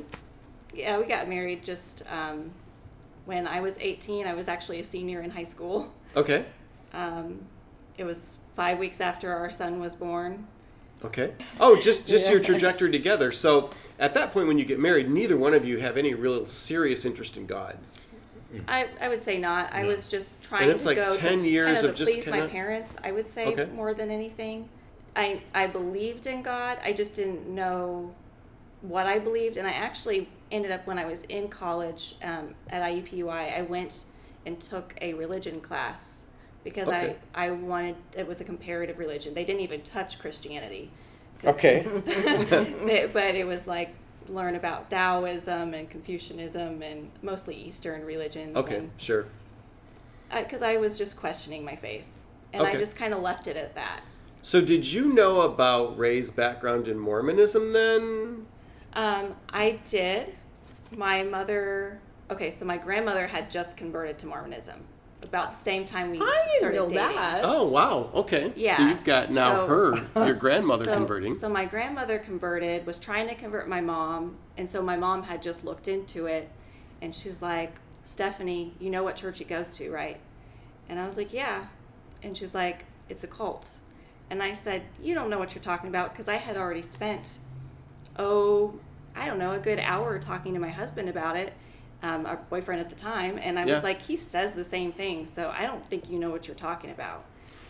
yeah, 0.73 0.97
we 0.97 1.05
got 1.05 1.27
married 1.27 1.63
just 1.63 2.03
um, 2.11 2.51
when 3.29 3.47
I 3.47 3.61
was 3.61 3.77
18. 3.79 4.25
I 4.25 4.33
was 4.33 4.47
actually 4.47 4.79
a 4.79 4.83
senior 4.83 5.21
in 5.21 5.29
high 5.29 5.43
school. 5.43 5.93
Okay. 6.15 6.45
Um, 6.93 7.41
it 7.95 8.03
was 8.03 8.33
five 8.55 8.79
weeks 8.79 8.99
after 8.99 9.31
our 9.31 9.51
son 9.51 9.79
was 9.79 9.95
born. 9.95 10.47
Okay. 11.05 11.33
Oh, 11.59 11.79
just 11.79 12.07
just 12.07 12.27
your 12.31 12.39
trajectory 12.41 12.91
together. 12.91 13.31
So 13.31 13.69
at 13.99 14.15
that 14.15 14.33
point, 14.33 14.47
when 14.47 14.57
you 14.57 14.65
get 14.65 14.79
married, 14.79 15.09
neither 15.11 15.37
one 15.37 15.53
of 15.53 15.63
you 15.63 15.77
have 15.77 15.95
any 15.95 16.15
real 16.15 16.43
serious 16.47 17.05
interest 17.05 17.37
in 17.37 17.45
God. 17.45 17.77
I, 18.67 18.87
I 18.99 19.07
would 19.09 19.21
say 19.21 19.37
not. 19.37 19.69
I 19.71 19.83
No. 19.83 19.89
was 19.89 20.07
just 20.07 20.41
trying 20.41 20.67
it's 20.71 20.81
to 20.81 20.87
like 20.89 20.97
go 20.97 21.15
10 21.15 21.43
to 21.43 21.47
years 21.47 21.65
kind 21.75 21.77
of, 21.85 21.91
of 21.91 21.95
just 21.95 22.11
please 22.11 22.25
my 22.25 22.37
kinda- 22.39 22.51
parents. 22.51 22.97
I 23.03 23.11
would 23.11 23.27
say 23.27 23.45
Okay. 23.45 23.65
more 23.75 23.93
than 23.93 24.09
anything. 24.09 24.67
I 25.15 25.41
I 25.53 25.67
believed 25.67 26.25
in 26.25 26.41
God. 26.41 26.79
I 26.83 26.91
just 26.93 27.13
didn't 27.15 27.47
know 27.47 28.11
what 28.81 29.05
I 29.07 29.19
believed, 29.19 29.57
and 29.57 29.67
I 29.67 29.71
actually 29.71 30.29
ended 30.51 30.71
up 30.71 30.87
when 30.87 30.97
I 30.97 31.05
was 31.05 31.23
in 31.23 31.47
college 31.49 32.15
um, 32.23 32.55
at 32.69 32.81
IUPUI. 32.81 33.57
I 33.57 33.61
went 33.63 34.05
and 34.45 34.59
took 34.59 34.95
a 35.01 35.13
religion 35.13 35.59
class 35.61 36.23
because 36.63 36.87
Okay. 36.87 37.15
I 37.35 37.47
I 37.47 37.51
wanted 37.51 37.95
it 38.17 38.27
was 38.27 38.41
a 38.41 38.43
comparative 38.43 38.97
religion. 38.99 39.33
They 39.33 39.43
didn't 39.45 39.61
even 39.61 39.81
touch 39.81 40.17
Christianity. 40.19 40.91
Okay. 41.43 41.85
they- 42.85 43.09
but 43.11 43.35
it 43.35 43.45
was 43.45 43.67
like 43.67 43.93
learn 44.27 44.55
about 44.55 44.89
Taoism 44.89 45.73
and 45.73 45.89
Confucianism 45.89 46.81
and 46.83 47.09
mostly 47.21 47.55
Eastern 47.55 48.05
religions. 48.05 48.55
okay. 48.57 48.77
And 48.77 48.91
Sure. 48.97 49.25
because 50.33 50.61
I 50.61 50.77
was 50.77 50.97
just 50.97 51.17
questioning 51.17 51.65
my 51.65 51.75
faith, 51.75 52.07
and 52.53 52.63
I 52.65 52.75
just 52.75 52.95
kind 52.95 53.13
of 53.13 53.21
left 53.21 53.47
it 53.47 53.57
at 53.57 53.73
that. 53.75 54.01
So 54.41 54.61
did 54.61 54.85
you 54.91 55.11
know 55.13 55.41
about 55.41 55.97
Ray's 55.97 56.31
background 56.31 56.87
in 56.87 56.97
Mormonism 56.99 57.73
then? 57.73 58.45
Um, 58.93 59.35
I 59.51 59.79
did. 59.87 60.35
My 60.95 61.23
mother. 61.23 61.99
Okay, 62.31 62.51
so 62.51 62.65
my 62.65 62.77
grandmother 62.77 63.27
had 63.27 63.49
just 63.49 63.77
converted 63.77 64.19
to 64.19 64.27
Mormonism 64.27 64.79
about 65.21 65.51
the 65.51 65.57
same 65.57 65.83
time 65.83 66.11
we 66.11 66.17
I 66.21 66.43
didn't 66.47 66.57
started 66.59 66.77
know 66.77 66.89
dating. 66.89 67.15
that. 67.15 67.41
Oh 67.43 67.65
wow. 67.67 68.09
Okay. 68.13 68.53
Yeah. 68.55 68.77
So 68.77 68.87
you've 68.87 69.03
got 69.03 69.29
now 69.31 69.55
So- 69.55 69.67
her, 69.67 69.95
your 70.25 70.35
grandmother 70.35 70.85
so, 70.85 70.93
converting. 70.93 71.33
So 71.33 71.49
my 71.49 71.65
grandmother 71.65 72.19
converted, 72.19 72.85
was 72.85 72.97
trying 72.97 73.27
to 73.27 73.35
convert 73.35 73.67
my 73.67 73.81
mom, 73.81 74.37
and 74.57 74.69
so 74.69 74.81
my 74.81 74.95
mom 74.95 75.23
had 75.23 75.41
just 75.41 75.63
looked 75.65 75.87
into 75.87 76.25
it, 76.27 76.49
and 77.01 77.13
she's 77.13 77.41
like, 77.41 77.75
Stephanie, 78.03 78.73
you 78.79 78.89
know 78.89 79.03
what 79.03 79.15
church 79.17 79.39
he 79.39 79.45
goes 79.45 79.73
to, 79.73 79.91
right? 79.91 80.19
And 80.87 80.99
I 80.99 81.05
was 81.05 81.17
like, 81.17 81.33
yeah. 81.33 81.65
And 82.23 82.35
she's 82.35 82.55
like, 82.55 82.85
it's 83.09 83.23
a 83.23 83.27
cult. 83.27 83.75
And 84.29 84.41
I 84.41 84.53
said, 84.53 84.83
you 85.01 85.13
don't 85.15 85.29
know 85.29 85.37
what 85.37 85.53
you're 85.53 85.61
talking 85.63 85.89
about, 85.89 86.11
because 86.13 86.27
I 86.29 86.37
had 86.37 86.55
already 86.57 86.81
spent, 86.81 87.39
oh, 88.19 88.73
I 89.15 89.25
don't 89.25 89.39
know, 89.39 89.53
a 89.53 89.59
good 89.59 89.79
hour 89.79 90.19
talking 90.19 90.53
to 90.53 90.59
my 90.59 90.69
husband 90.69 91.09
about 91.09 91.35
it, 91.35 91.53
um, 92.03 92.25
our 92.25 92.37
boyfriend 92.49 92.79
at 92.81 92.89
the 92.89 92.95
time, 92.95 93.39
and 93.41 93.57
I 93.57 93.65
Yeah. 93.65 93.73
was 93.75 93.83
like, 93.83 94.01
he 94.03 94.15
says 94.17 94.53
the 94.53 94.63
same 94.63 94.91
thing, 94.91 95.25
so 95.25 95.49
I 95.57 95.65
don't 95.65 95.85
think 95.89 96.09
you 96.09 96.19
know 96.19 96.29
what 96.29 96.47
you're 96.47 96.55
talking 96.55 96.91
about. 96.91 97.23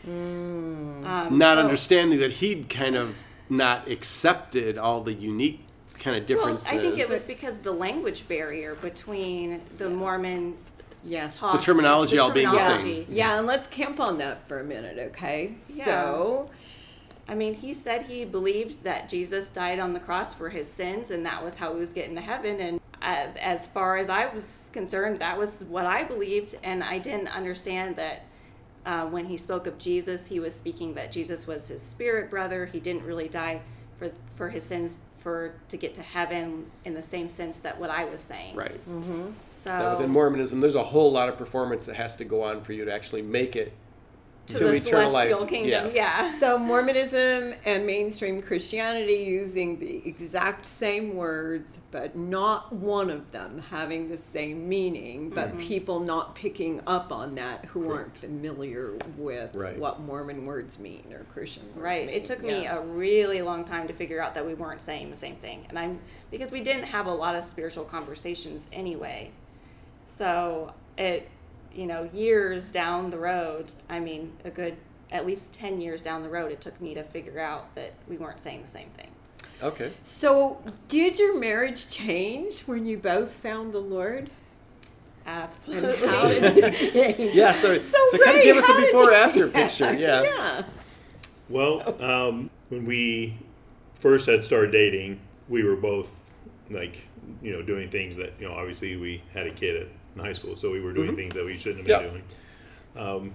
Um, 0.05 1.01
not 1.37 1.57
so- 1.57 1.63
understanding 1.63 2.19
that 2.19 2.31
he'd 2.33 2.69
kind 2.69 2.95
of 2.95 3.15
not 3.49 3.87
accepted 3.89 4.77
all 4.77 5.01
the 5.01 5.13
unique 5.13 5.61
kind 5.99 6.15
of 6.15 6.25
differences. 6.25 6.67
Well, 6.71 6.79
I 6.79 6.81
think 6.81 6.99
it 6.99 7.09
was 7.09 7.23
because 7.23 7.57
the 7.57 7.71
language 7.73 8.27
barrier 8.27 8.75
between 8.75 9.61
the 9.77 9.89
Mormon 9.89 10.55
Yeah. 11.03 11.29
talk, 11.29 11.53
The 11.59 11.65
terminology 11.65 12.17
all 12.19 12.31
being 12.31 12.49
the 12.51 12.59
same. 12.59 12.77
terminology. 12.77 13.05
Yeah, 13.09 13.37
and 13.37 13.47
let's 13.47 13.67
camp 13.67 13.99
on 13.99 14.17
that 14.17 14.47
for 14.47 14.59
a 14.59 14.63
minute, 14.63 14.97
okay? 15.11 15.55
Yeah. 15.73 15.85
So, 15.85 16.49
I 17.29 17.35
mean, 17.35 17.53
he 17.53 17.73
said 17.75 18.03
he 18.03 18.25
believed 18.25 18.83
that 18.83 19.07
Jesus 19.07 19.49
died 19.49 19.77
on 19.79 19.93
the 19.93 19.99
cross 19.99 20.33
for 20.33 20.49
his 20.49 20.67
sins, 20.67 21.11
and 21.11 21.23
that 21.27 21.43
was 21.43 21.55
how 21.55 21.71
he 21.73 21.79
was 21.79 21.93
getting 21.93 22.15
to 22.15 22.21
heaven. 22.21 22.59
And 22.59 22.81
uh, 23.01 23.27
as 23.39 23.67
far 23.67 23.97
as 23.97 24.09
I 24.09 24.25
was 24.33 24.71
concerned, 24.73 25.19
that 25.19 25.37
was 25.37 25.63
what 25.69 25.85
I 25.85 26.03
believed, 26.03 26.55
and 26.63 26.83
I 26.83 26.97
didn't 26.97 27.27
understand 27.27 27.95
that. 27.97 28.25
Uh, 28.85 29.05
when 29.05 29.25
he 29.25 29.35
spoke 29.35 29.67
of 29.67 29.77
Jesus, 29.77 30.27
he 30.27 30.39
was 30.39 30.55
speaking 30.55 30.93
that 30.93 31.11
Jesus 31.11 31.45
was 31.45 31.67
his 31.67 31.81
spirit 31.81 32.29
brother. 32.31 32.65
He 32.65 32.79
didn't 32.79 33.03
really 33.03 33.27
die 33.27 33.61
for 33.99 34.09
for 34.35 34.49
his 34.49 34.63
sins 34.63 34.99
for 35.19 35.53
to 35.67 35.77
get 35.77 35.93
to 35.95 36.01
heaven 36.01 36.65
in 36.85 36.93
the 36.93 37.03
same 37.03 37.29
sense 37.29 37.57
that 37.59 37.77
what 37.79 37.89
I 37.89 38.05
was 38.05 38.21
saying. 38.21 38.55
right. 38.55 38.79
So 39.49 39.69
Now, 39.69 39.91
within 39.97 40.09
Mormonism, 40.09 40.61
there's 40.61 40.75
a 40.75 40.83
whole 40.83 41.11
lot 41.11 41.27
of 41.29 41.37
performance 41.37 41.85
that 41.85 41.97
has 41.97 42.15
to 42.15 42.25
go 42.25 42.41
on 42.41 42.61
for 42.61 42.73
you 42.73 42.85
to 42.85 42.91
actually 42.91 43.21
make 43.21 43.55
it 43.57 43.73
to, 44.57 44.65
the 44.69 44.79
celestial 44.79 45.45
kingdom, 45.45 45.85
Yes. 45.85 45.95
yeah. 45.95 46.37
so 46.39 46.57
Mormonism 46.57 47.53
and 47.65 47.85
mainstream 47.85 48.41
Christianity 48.41 49.13
using 49.25 49.79
the 49.79 50.01
exact 50.07 50.65
same 50.65 51.15
words, 51.15 51.79
but 51.91 52.15
not 52.15 52.73
one 52.73 53.09
of 53.09 53.31
them 53.31 53.63
having 53.69 54.09
the 54.09 54.17
same 54.17 54.67
meaning, 54.67 55.29
but 55.29 55.49
Mm-hmm. 55.49 55.59
people 55.59 55.99
not 55.99 56.35
picking 56.35 56.81
up 56.87 57.11
on 57.11 57.35
that 57.35 57.65
who 57.65 57.91
aren't 57.91 58.15
familiar 58.17 58.93
with 59.17 59.55
Right. 59.55 59.77
what 59.77 60.01
Mormon 60.01 60.45
words 60.45 60.79
mean 60.79 61.03
or 61.11 61.23
Christian 61.33 61.63
words 61.67 61.77
Right. 61.77 62.05
mean. 62.07 62.15
It 62.15 62.25
took 62.25 62.41
me 62.43 62.63
Yeah. 62.63 62.77
a 62.77 62.81
really 62.81 63.41
long 63.41 63.63
time 63.65 63.87
to 63.87 63.93
figure 63.93 64.21
out 64.21 64.33
that 64.35 64.45
we 64.45 64.53
weren't 64.53 64.81
saying 64.81 65.09
the 65.11 65.17
same 65.17 65.35
thing. 65.35 65.65
And 65.69 65.77
I'm 65.77 65.99
because 66.31 66.51
we 66.51 66.61
didn't 66.61 66.83
have 66.85 67.05
a 67.07 67.13
lot 67.13 67.35
of 67.35 67.45
spiritual 67.45 67.85
conversations 67.85 68.67
anyway. 68.73 69.31
So 70.05 70.73
it 70.97 71.27
you 71.73 71.85
know, 71.87 72.09
years 72.13 72.69
down 72.69 73.09
the 73.09 73.17
road, 73.19 73.71
I 73.89 73.99
mean, 73.99 74.33
a 74.45 74.49
good 74.49 74.75
at 75.11 75.25
least 75.25 75.51
10 75.53 75.81
years 75.81 76.03
down 76.03 76.21
the 76.21 76.29
road, 76.29 76.51
it 76.51 76.61
took 76.61 76.79
me 76.79 76.93
to 76.93 77.03
figure 77.03 77.39
out 77.39 77.73
that 77.75 77.93
we 78.07 78.17
weren't 78.17 78.39
saying 78.39 78.61
the 78.61 78.67
same 78.67 78.89
thing. 78.89 79.09
Okay. 79.63 79.91
So, 80.03 80.61
did 80.87 81.17
your 81.19 81.37
marriage 81.39 81.89
change 81.89 82.61
when 82.61 82.85
you 82.85 82.97
both 82.97 83.31
found 83.31 83.73
the 83.73 83.79
Lord? 83.79 84.29
Absolutely. 85.25 86.07
how 86.07 86.27
did 86.27 86.43
it 86.57 86.73
change? 86.93 87.35
Yeah. 87.35 87.51
So, 87.51 87.79
so, 87.79 87.97
So, 88.11 88.17
kind 88.19 88.29
of 88.29 88.35
Ray, 88.35 88.43
give 88.43 88.57
us 88.57 88.69
a 88.69 88.73
before 88.73 89.05
you- 89.11 89.13
after 89.15 89.47
picture. 89.59 89.93
Yeah. 89.93 90.21
Yeah. 90.23 90.63
Well, 91.49 92.01
um, 92.03 92.49
when 92.69 92.85
we 92.85 93.37
first 93.93 94.27
had 94.27 94.45
started 94.45 94.71
dating, 94.71 95.19
we 95.49 95.63
were 95.63 95.75
both 95.75 96.31
like, 96.69 96.97
you 97.41 97.51
know, 97.51 97.61
doing 97.61 97.89
things 97.89 98.15
that 98.17 98.33
you 98.39 98.47
know. 98.47 98.53
Obviously, 98.53 98.95
we 98.95 99.21
had 99.33 99.47
a 99.47 99.51
kid 99.51 99.75
at, 99.83 99.87
in 100.15 100.21
high 100.21 100.31
school, 100.33 100.55
so 100.55 100.71
we 100.71 100.81
were 100.81 100.93
doing 100.93 101.11
Mhm. 101.11 101.15
things 101.15 101.33
that 101.35 101.45
we 101.45 101.55
shouldn't 101.55 101.87
have 101.87 102.01
been 102.01 102.13
Yep. 102.13 102.23
doing. 102.95 103.05
Um, 103.07 103.33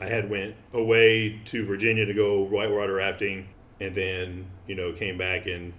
I 0.00 0.06
had 0.06 0.28
went 0.28 0.54
away 0.72 1.40
to 1.46 1.64
Virginia 1.64 2.04
to 2.06 2.14
go 2.14 2.42
whitewater 2.42 2.94
rafting, 2.94 3.46
and 3.80 3.94
then 3.94 4.46
you 4.66 4.74
know 4.74 4.92
came 4.92 5.16
back 5.18 5.46
and 5.46 5.72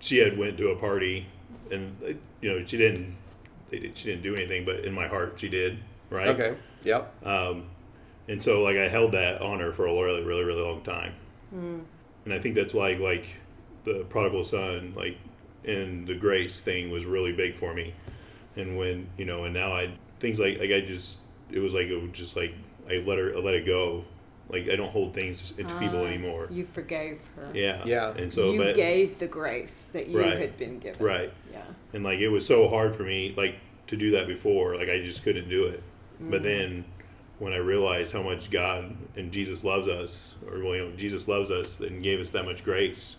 she 0.00 0.18
had 0.18 0.36
went 0.36 0.56
to 0.58 0.70
a 0.70 0.76
party, 0.76 1.26
and 1.70 1.96
you 2.40 2.50
know 2.50 2.64
she 2.64 2.76
didn't. 2.76 3.14
They 3.70 3.78
did, 3.78 3.96
she 3.96 4.08
didn't 4.08 4.22
do 4.22 4.34
anything, 4.34 4.64
but 4.64 4.84
in 4.84 4.92
my 4.92 5.06
heart 5.06 5.34
she 5.38 5.48
did. 5.48 5.78
Right. 6.10 6.28
Okay. 6.28 6.54
Yep. 6.84 7.24
Um, 7.26 7.64
and 8.28 8.42
so 8.42 8.62
like 8.62 8.76
I 8.76 8.88
held 8.88 9.12
that 9.12 9.40
on 9.40 9.60
her 9.60 9.72
for 9.72 9.86
a 9.86 9.92
really, 9.94 10.22
really, 10.22 10.44
really 10.44 10.60
long 10.62 10.82
time. 10.82 11.14
And 11.52 12.32
I 12.32 12.38
think 12.38 12.54
that's 12.54 12.72
why 12.74 12.92
like 12.94 13.26
the 13.84 14.04
prodigal 14.08 14.44
son, 14.44 14.92
like 14.96 15.16
and 15.64 16.06
the 16.06 16.14
grace 16.14 16.60
thing 16.60 16.90
was 16.90 17.04
really 17.06 17.32
big 17.32 17.54
for 17.56 17.72
me. 17.74 17.94
And 18.56 18.76
when 18.76 19.06
you 19.16 19.24
know, 19.24 19.44
and 19.44 19.54
now 19.54 19.72
I 19.72 19.92
things 20.20 20.38
like 20.38 20.58
like 20.58 20.70
I 20.70 20.80
just 20.80 21.16
it 21.50 21.58
was 21.58 21.74
like 21.74 21.86
it 21.86 21.96
was 22.00 22.10
just 22.12 22.36
like 22.36 22.54
I 22.88 22.96
let 23.06 23.18
her 23.18 23.34
I 23.36 23.40
let 23.40 23.54
it 23.54 23.66
go. 23.66 24.04
Like 24.48 24.68
I 24.68 24.76
don't 24.76 24.90
hold 24.90 25.14
things 25.14 25.56
into 25.58 25.74
people 25.76 26.00
Ah, 26.02 26.06
anymore. 26.06 26.48
You 26.50 26.64
forgave 26.66 27.18
her. 27.36 27.48
Yeah. 27.54 27.82
Yeah. 27.86 28.12
And 28.16 28.32
so 28.32 28.52
you 28.52 28.58
but 28.58 28.74
gave 28.76 29.18
the 29.18 29.26
grace 29.26 29.86
that 29.92 30.08
you 30.08 30.20
Right. 30.20 30.38
had 30.38 30.58
been 30.58 30.78
given. 30.78 31.02
right. 31.04 31.32
Yeah. 31.50 31.62
and 31.94 32.04
like 32.04 32.18
it 32.18 32.28
was 32.28 32.44
so 32.46 32.68
hard 32.68 32.94
for 32.94 33.04
me 33.04 33.32
like 33.36 33.54
to 33.86 33.96
do 33.96 34.10
that 34.12 34.26
before 34.26 34.76
like 34.76 34.88
i 34.88 35.02
just 35.02 35.22
couldn't 35.22 35.48
do 35.50 35.66
it 35.66 35.82
but 36.20 36.42
then 36.42 36.82
when 37.38 37.52
i 37.52 37.56
realized 37.56 38.12
how 38.12 38.22
much 38.22 38.50
god 38.50 38.94
and 39.16 39.30
jesus 39.32 39.64
loves 39.64 39.86
us 39.88 40.34
or 40.46 40.60
well, 40.62 40.74
you 40.76 40.84
know 40.88 40.96
jesus 40.96 41.28
loves 41.28 41.50
us 41.50 41.80
and 41.80 42.02
gave 42.02 42.18
us 42.20 42.30
that 42.30 42.44
much 42.44 42.64
grace 42.64 43.16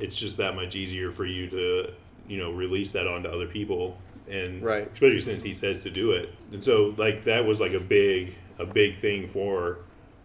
it's 0.00 0.18
just 0.18 0.36
that 0.38 0.54
much 0.56 0.74
easier 0.74 1.12
for 1.12 1.24
you 1.24 1.46
to 1.48 1.90
you 2.26 2.38
know 2.38 2.50
release 2.50 2.90
that 2.92 3.06
onto 3.06 3.28
other 3.28 3.46
people 3.46 3.96
and 4.30 4.62
Right. 4.62 4.90
especially 4.92 5.20
since 5.20 5.42
he 5.42 5.54
says 5.54 5.82
to 5.82 5.90
do 5.90 6.12
it 6.12 6.32
and 6.52 6.62
so 6.62 6.94
like 6.96 7.24
that 7.24 7.44
was 7.46 7.60
like 7.60 7.72
a 7.72 7.80
big 7.80 8.34
a 8.58 8.66
big 8.66 8.96
thing 8.96 9.26
for 9.26 9.78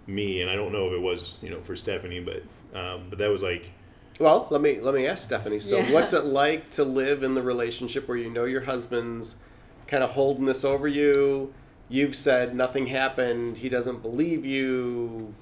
me 0.08 0.42
and 0.42 0.50
i 0.50 0.56
don't 0.56 0.72
know 0.72 0.88
if 0.88 0.94
it 0.94 1.02
was 1.02 1.38
you 1.42 1.50
know 1.50 1.62
for 1.62 1.76
stephanie 1.76 2.20
but 2.20 2.44
um, 2.78 3.04
but 3.10 3.20
that 3.20 3.30
was 3.30 3.42
like 3.44 3.70
Well, 4.20 4.48
let 4.50 4.62
me 4.62 4.80
let 4.80 4.94
me 4.96 5.06
ask 5.08 5.24
Stephanie. 5.26 5.60
So, 5.60 5.80
Yeah. 5.80 5.92
what's 5.92 6.12
it 6.14 6.26
like 6.26 6.70
to 6.72 6.84
live 6.84 7.24
in 7.24 7.36
the 7.36 7.42
relationship 7.44 8.08
where 8.08 8.18
you 8.18 8.30
know 8.32 8.46
your 8.46 8.62
husband's 8.62 9.36
kind 9.88 10.04
of 10.04 10.12
holding 10.12 10.46
this 10.46 10.64
over 10.64 10.88
you? 10.88 11.54
You've 11.90 12.16
said 12.16 12.56
nothing 12.56 12.88
happened. 12.88 13.58
He 13.58 13.70
doesn't 13.70 14.02
believe 14.02 14.44
you. 14.46 15.34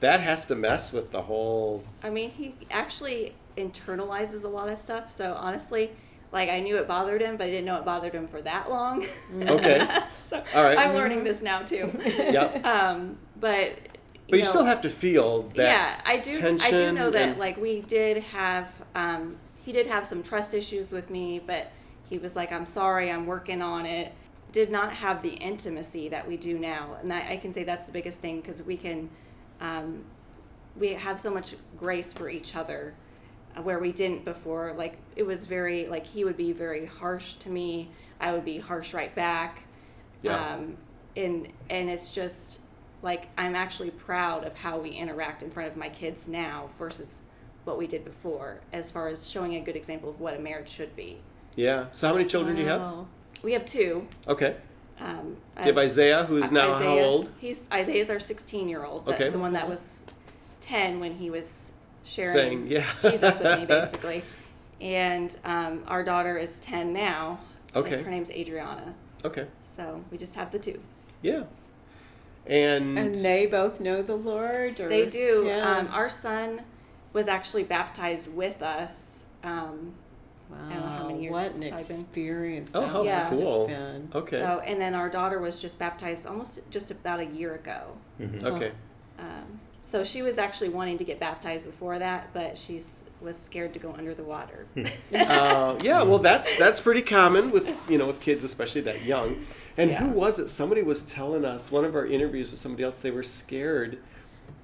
That 0.00 0.20
has 0.20 0.46
to 0.46 0.54
mess 0.56 0.92
with 0.92 1.12
the 1.12 1.22
whole. 1.22 1.84
I 2.02 2.10
mean, 2.10 2.30
he 2.30 2.54
actually 2.70 3.34
internalizes 3.56 4.42
a 4.44 4.48
lot 4.48 4.68
of 4.68 4.78
stuff. 4.78 5.10
So 5.10 5.34
honestly, 5.34 5.90
like 6.32 6.48
I 6.48 6.60
knew 6.60 6.76
it 6.78 6.88
bothered 6.88 7.20
him, 7.20 7.36
but 7.36 7.46
I 7.46 7.50
didn't 7.50 7.66
know 7.66 7.76
it 7.76 7.84
bothered 7.84 8.14
him 8.14 8.26
for 8.26 8.40
that 8.42 8.70
long. 8.70 9.06
Okay. 9.40 9.86
so 10.26 10.42
All 10.54 10.64
right. 10.64 10.78
I'm 10.78 10.94
learning 10.94 11.24
this 11.24 11.42
now 11.42 11.62
too. 11.62 11.90
Yep. 12.04 12.64
Um, 12.64 13.18
but 13.38 13.76
But 14.28 14.38
you 14.38 14.44
know, 14.44 14.48
still 14.48 14.64
have 14.64 14.80
to 14.82 14.90
feel 14.90 15.42
that. 15.54 15.56
yeah, 15.56 16.00
I 16.04 16.16
do. 16.18 16.58
I 16.60 16.70
do 16.70 16.92
know 16.92 17.10
that 17.10 17.28
and- 17.30 17.38
like 17.38 17.56
we 17.58 17.82
did 17.82 18.22
have 18.24 18.72
um, 18.94 19.36
he 19.64 19.72
did 19.72 19.86
have 19.86 20.04
some 20.06 20.22
trust 20.22 20.54
issues 20.54 20.90
with 20.90 21.10
me, 21.10 21.38
but 21.38 21.70
he 22.08 22.18
was 22.18 22.34
like, 22.34 22.52
"I'm 22.52 22.66
sorry, 22.66 23.10
I'm 23.10 23.26
working 23.26 23.62
on 23.62 23.86
it." 23.86 24.12
Did 24.52 24.70
not 24.70 24.92
have 24.94 25.22
the 25.22 25.30
intimacy 25.34 26.08
that 26.10 26.26
we 26.28 26.36
do 26.36 26.58
now, 26.58 26.96
and 27.02 27.12
I, 27.12 27.32
I 27.32 27.36
can 27.38 27.52
say 27.52 27.64
that's 27.64 27.86
the 27.86 27.92
biggest 27.92 28.20
thing 28.20 28.40
because 28.40 28.62
we 28.62 28.76
can 28.76 29.08
um, 29.60 30.04
we 30.76 30.88
have 30.94 31.18
so 31.20 31.30
much 31.30 31.54
grace 31.78 32.12
for 32.12 32.28
each 32.28 32.54
other 32.56 32.94
where 33.62 33.78
we 33.78 33.92
didn't 33.92 34.24
before. 34.24 34.74
Like 34.76 34.98
it 35.16 35.24
was 35.24 35.44
very 35.44 35.86
like 35.86 36.06
he 36.06 36.24
would 36.24 36.36
be 36.36 36.52
very 36.52 36.86
harsh 36.86 37.34
to 37.34 37.50
me, 37.50 37.90
I 38.20 38.32
would 38.32 38.44
be 38.44 38.58
harsh 38.58 38.94
right 38.94 39.14
back. 39.14 39.64
Yeah. 40.22 40.54
Um, 40.54 40.76
and 41.16 41.48
and 41.68 41.90
it's 41.90 42.14
just 42.14 42.60
like 43.02 43.28
I'm 43.36 43.54
actually 43.54 43.90
proud 43.90 44.44
of 44.44 44.54
how 44.54 44.78
we 44.78 44.90
interact 44.90 45.42
in 45.42 45.50
front 45.50 45.68
of 45.68 45.76
my 45.76 45.88
kids 45.88 46.28
now 46.28 46.70
versus 46.78 47.24
what 47.64 47.78
we 47.78 47.86
did 47.86 48.04
before, 48.04 48.60
as 48.72 48.90
far 48.90 49.08
as 49.08 49.28
showing 49.28 49.54
a 49.56 49.60
good 49.60 49.76
example 49.76 50.08
of 50.08 50.20
what 50.20 50.34
a 50.34 50.38
marriage 50.38 50.68
should 50.68 50.96
be. 50.96 51.18
Yeah. 51.54 51.86
So 51.92 52.08
how 52.08 52.14
many 52.14 52.28
children 52.28 52.56
do 52.56 52.62
you 52.62 52.68
have? 52.68 53.06
We 53.42 53.52
have 53.52 53.64
two. 53.66 54.06
Okay. 54.26 54.56
Um, 55.00 55.36
Do 55.56 55.62
you 55.62 55.74
have 55.74 55.78
Isaiah, 55.78 56.24
who's 56.24 56.52
now 56.52 56.74
how 56.74 56.98
old? 56.98 57.28
He's 57.40 57.66
Isaiah's 57.72 58.08
our 58.08 58.20
16 58.20 58.68
year 58.68 58.84
old, 58.84 59.06
the, 59.06 59.14
Okay. 59.14 59.30
the 59.30 59.38
one 59.38 59.52
that 59.54 59.68
was 59.68 60.02
10 60.60 61.00
when 61.00 61.16
he 61.16 61.28
was 61.28 61.71
sharing 62.04 62.32
Saying, 62.32 62.66
yeah. 62.68 62.86
Jesus 63.02 63.38
with 63.40 63.58
me, 63.60 63.66
basically. 63.80 64.24
And 64.80 65.36
um, 65.44 65.84
our 65.86 66.02
daughter 66.02 66.36
is 66.38 66.58
10 66.60 66.92
now. 66.92 67.38
and 67.74 67.84
Okay. 67.86 68.02
Her 68.02 68.10
name's 68.10 68.30
Adriana. 68.30 68.94
Okay. 69.24 69.46
So 69.60 70.02
we 70.10 70.18
just 70.18 70.34
have 70.34 70.50
the 70.50 70.58
two. 70.58 70.80
Yeah. 71.22 71.44
And, 72.46 72.98
And 72.98 73.14
they 73.14 73.46
both 73.46 73.80
know 73.80 74.02
the 74.02 74.16
Lord? 74.16 74.80
Or? 74.80 74.88
They 74.88 75.06
do. 75.06 75.44
Yeah. 75.46 75.76
Um, 75.78 75.88
our 75.92 76.08
son 76.08 76.62
was 77.12 77.28
actually 77.28 77.62
baptized 77.62 78.32
with 78.34 78.62
us. 78.62 79.24
Um, 79.44 79.94
wow. 80.50 80.58
don't 80.68 80.80
know 80.80 80.86
how 80.86 81.06
many 81.06 81.22
years 81.22 81.32
what 81.32 81.54
an 81.54 81.62
it's 81.62 81.88
been. 81.88 82.00
experience. 82.00 82.70
Oh, 82.74 82.86
how 82.86 83.04
Yeah. 83.04 83.30
cool. 83.30 83.70
Okay. 84.14 84.38
So, 84.40 84.60
and 84.66 84.80
then 84.80 84.94
our 84.96 85.08
daughter 85.08 85.38
was 85.38 85.60
just 85.60 85.78
baptized 85.78 86.26
almost 86.26 86.60
just 86.70 86.90
about 86.90 87.20
a 87.20 87.26
year 87.26 87.54
ago. 87.54 87.96
Mhm. 88.20 88.42
okay. 88.42 88.72
Um, 89.18 89.60
so 89.84 90.04
she 90.04 90.22
was 90.22 90.38
actually 90.38 90.68
wanting 90.68 90.98
to 90.98 91.04
get 91.04 91.18
baptized 91.18 91.64
before 91.64 91.98
that, 91.98 92.28
but 92.32 92.56
she 92.56 92.80
was 93.20 93.38
scared 93.38 93.74
to 93.74 93.80
go 93.80 93.92
under 93.92 94.14
the 94.14 94.22
water. 94.22 94.66
uh, 95.14 95.78
yeah, 95.82 96.02
well, 96.02 96.18
that's 96.18 96.56
that's 96.58 96.80
pretty 96.80 97.02
common 97.02 97.50
with 97.50 97.74
you 97.90 97.98
know 97.98 98.06
with 98.06 98.20
kids, 98.20 98.44
especially 98.44 98.80
that 98.82 99.02
young. 99.04 99.44
And 99.76 99.90
who 99.90 100.08
was 100.08 100.38
it? 100.38 100.48
Somebody 100.48 100.82
was 100.82 101.02
telling 101.02 101.44
us 101.44 101.72
one 101.72 101.84
of 101.84 101.96
our 101.96 102.06
interviews 102.06 102.50
with 102.50 102.60
somebody 102.60 102.84
else. 102.84 103.00
They 103.00 103.10
were 103.10 103.22
scared 103.22 103.98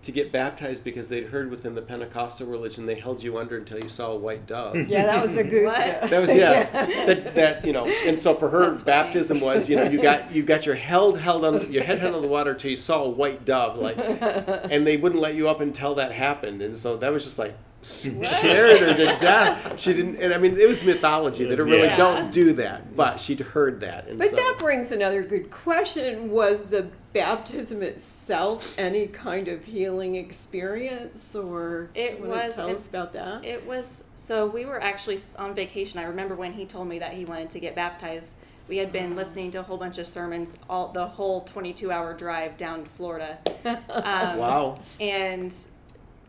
to 0.00 0.12
get 0.12 0.30
baptized 0.30 0.84
because 0.84 1.08
they'd 1.08 1.26
heard 1.26 1.50
within 1.50 1.74
the 1.74 1.82
Pentecostal 1.82 2.46
religion 2.46 2.86
they 2.86 2.94
held 2.94 3.22
you 3.22 3.36
under 3.36 3.58
until 3.58 3.78
you 3.80 3.88
saw 3.88 4.12
a 4.12 4.16
white 4.16 4.46
dove. 4.46 4.76
Yeah, 4.88 5.06
that 5.06 5.20
was 5.22 5.36
a 5.36 5.44
goose. 5.44 5.66
What? 5.66 6.10
That 6.10 6.20
was 6.20 6.34
yes. 6.34 6.70
that, 6.70 7.34
that 7.34 7.64
you 7.64 7.72
know, 7.72 7.86
and 7.86 8.18
so 8.18 8.34
for 8.34 8.48
her, 8.48 8.66
That's 8.66 8.82
funny. 8.82 9.02
baptism 9.02 9.40
was 9.40 9.68
you 9.68 9.76
know 9.76 9.84
you 9.84 10.00
got 10.00 10.32
you 10.32 10.42
got 10.42 10.66
your 10.66 10.76
held 10.76 11.18
held 11.18 11.44
on 11.44 11.72
your 11.72 11.82
head 11.82 11.98
held 11.98 12.14
on 12.14 12.22
the 12.22 12.28
water 12.28 12.54
till 12.54 12.70
you 12.70 12.76
saw 12.76 13.02
a 13.04 13.10
white 13.10 13.44
dove, 13.44 13.76
like, 13.76 13.98
and 13.98 14.86
they 14.86 14.96
wouldn't 14.96 15.20
let 15.20 15.34
you 15.34 15.48
up 15.48 15.60
until 15.60 15.94
that 15.96 16.12
happened, 16.12 16.62
and 16.62 16.76
so 16.76 16.96
that 16.96 17.12
was 17.12 17.24
just 17.24 17.38
like 17.38 17.54
scared 17.88 18.80
her 18.80 18.94
to 18.94 19.04
death. 19.20 19.78
She 19.80 19.92
didn't, 19.94 20.16
and 20.16 20.32
I 20.34 20.38
mean 20.38 20.56
it 20.58 20.68
was 20.68 20.82
mythology 20.82 21.44
that 21.46 21.58
it 21.58 21.62
really 21.62 21.84
Yeah. 21.88 21.96
don't 21.96 22.30
do 22.32 22.52
that, 22.54 22.96
but 22.96 23.18
she'd 23.20 23.40
heard 23.40 23.80
that, 23.80 24.08
and 24.08 24.18
But 24.18 24.30
so 24.30 24.36
that 24.36 24.56
brings 24.58 24.92
another 24.92 25.22
good 25.22 25.50
question. 25.50 26.30
Was 26.30 26.64
the 26.66 26.88
baptism 27.12 27.82
itself 27.82 28.74
any 28.78 29.06
kind 29.06 29.48
of 29.48 29.64
healing 29.64 30.14
experience, 30.14 31.34
or 31.34 31.88
It 31.94 32.18
do 32.18 32.22
you 32.24 32.28
wanna 32.28 32.44
was- 32.46 32.56
Tell 32.56 32.68
it- 32.68 32.76
us 32.76 32.88
about 32.88 33.12
that. 33.14 33.44
It 33.44 33.66
was 33.66 34.04
so 34.14 34.46
we 34.46 34.64
were 34.64 34.80
actually 34.82 35.18
on 35.38 35.54
vacation. 35.54 35.98
I 35.98 36.04
remember 36.04 36.34
when 36.34 36.52
he 36.52 36.66
told 36.66 36.88
me 36.88 36.98
that 36.98 37.14
he 37.14 37.24
wanted 37.24 37.50
to 37.50 37.60
get 37.60 37.74
baptized. 37.74 38.34
We 38.68 38.76
had 38.76 38.92
been 38.92 39.16
listening 39.16 39.50
to 39.52 39.60
a 39.60 39.62
whole 39.62 39.78
bunch 39.78 39.96
of 39.96 40.06
sermons 40.06 40.58
all 40.68 40.88
the 40.88 41.06
whole 41.06 41.40
22 41.40 41.90
hour 41.90 42.12
drive 42.12 42.58
down 42.58 42.84
to 42.84 42.90
Florida. 42.90 43.38
Um, 43.88 44.36
wow, 44.38 44.76
And 45.00 45.54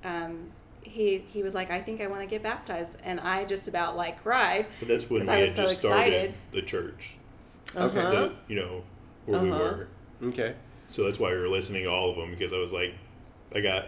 um, 0.05 0.49
he 0.89 1.19
he 1.27 1.43
was 1.43 1.53
like, 1.53 1.71
I 1.71 1.79
think 1.81 2.01
I 2.01 2.07
want 2.07 2.21
to 2.21 2.27
get 2.27 2.43
baptized, 2.43 2.97
and 3.03 3.19
I 3.19 3.45
just 3.45 3.67
about 3.67 3.95
like 3.95 4.21
cried. 4.21 4.65
But 4.79 4.87
that's 4.89 5.09
when 5.09 5.21
'Cause 5.21 5.29
we 5.29 5.35
I 5.35 5.37
had 5.39 5.47
was 5.49 5.55
so 5.55 5.63
just 5.65 5.79
started 5.79 6.13
excited. 6.13 6.33
the 6.51 6.61
church. 6.61 7.15
okay, 7.75 7.99
Uh-huh. 7.99 8.09
The, 8.11 8.31
you 8.47 8.55
know, 8.59 8.83
where 9.25 9.39
we 9.39 9.49
Uh-huh. 9.51 9.59
were. 9.59 9.87
okay, 10.29 10.55
So 10.89 11.03
that's 11.05 11.19
why 11.19 11.31
we 11.31 11.37
were 11.37 11.47
listening 11.49 11.83
to 11.83 11.89
all 11.89 12.09
of 12.09 12.15
them 12.17 12.31
because 12.31 12.51
I 12.51 12.57
was 12.57 12.73
like, 12.73 12.93
I 13.53 13.61
got 13.61 13.85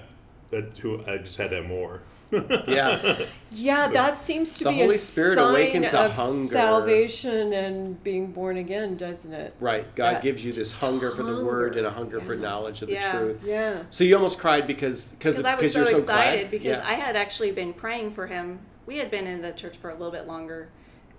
that. 0.52 0.78
Who 0.78 1.04
I 1.06 1.18
just 1.18 1.38
had 1.38 1.50
that 1.50 1.66
more. 1.68 2.02
Yeah, 2.32 3.26
Yeah, 3.52 3.88
that 3.89 4.20
seems 4.20 4.54
to 4.58 4.60
be 4.60 4.63
The 4.65 4.70
be 4.72 4.78
Holy 4.84 4.96
a 4.96 5.00
Spirit 5.00 5.36
sign 5.38 5.50
awakens 5.50 5.94
a 5.94 6.02
of 6.06 6.12
hunger. 6.12 6.52
salvation 6.54 7.54
and 7.54 8.02
being 8.04 8.32
born 8.32 8.58
again, 8.58 8.96
doesn't 8.98 9.34
it? 9.34 9.54
right. 9.60 9.94
God 9.96 10.15
That 10.15 10.24
gives 10.24 10.44
you 10.46 10.54
this 10.54 10.76
hunger 10.78 11.12
for 11.12 11.24
the 11.24 11.44
word 11.44 11.76
and 11.78 11.86
a 11.86 11.91
hunger 11.91 12.22
for 12.22 12.36
knowledge 12.36 12.82
of 12.82 12.88
the 12.89 13.00
truth. 13.00 13.41
Yeah. 13.44 13.84
So 13.89 14.04
you 14.04 14.15
almost 14.15 14.39
cried 14.39 14.67
because 14.67 15.10
because 15.10 15.38
because 15.38 15.46
I 15.46 15.56
was 15.56 15.72
so 15.74 15.80
you're 15.80 15.88
so 15.89 15.98
excited 15.98 16.39
glad? 16.39 16.52
because 16.52 16.65
Yeah. 16.78 16.84
I 16.88 16.94
had 16.94 17.15
actually 17.15 17.52
been 17.52 17.74
praying 17.74 18.12
for 18.13 18.28
him. 18.28 18.60
We 18.86 18.98
had 18.98 19.12
been 19.12 19.28
in 19.28 19.41
the 19.41 19.52
church 19.52 19.78
for 19.78 19.89
a 19.89 19.94
little 19.94 20.12
bit 20.12 20.28
longer 20.28 20.70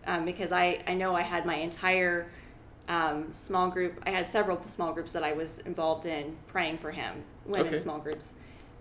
um, 0.06 0.24
because 0.24 0.52
I, 0.52 0.80
I 0.86 0.94
know 0.94 1.14
I 1.14 1.22
had 1.22 1.46
my 1.46 1.54
entire 1.56 2.30
um, 2.88 3.32
small 3.32 3.68
group. 3.68 4.00
I 4.04 4.10
had 4.10 4.26
several 4.26 4.60
small 4.66 4.92
groups 4.92 5.12
that 5.12 5.22
I 5.22 5.32
was 5.32 5.60
involved 5.60 6.04
in 6.06 6.36
praying 6.48 6.78
for 6.78 6.90
him, 6.90 7.22
women 7.46 7.68
Okay. 7.68 7.76
small 7.78 7.98
groups. 7.98 8.34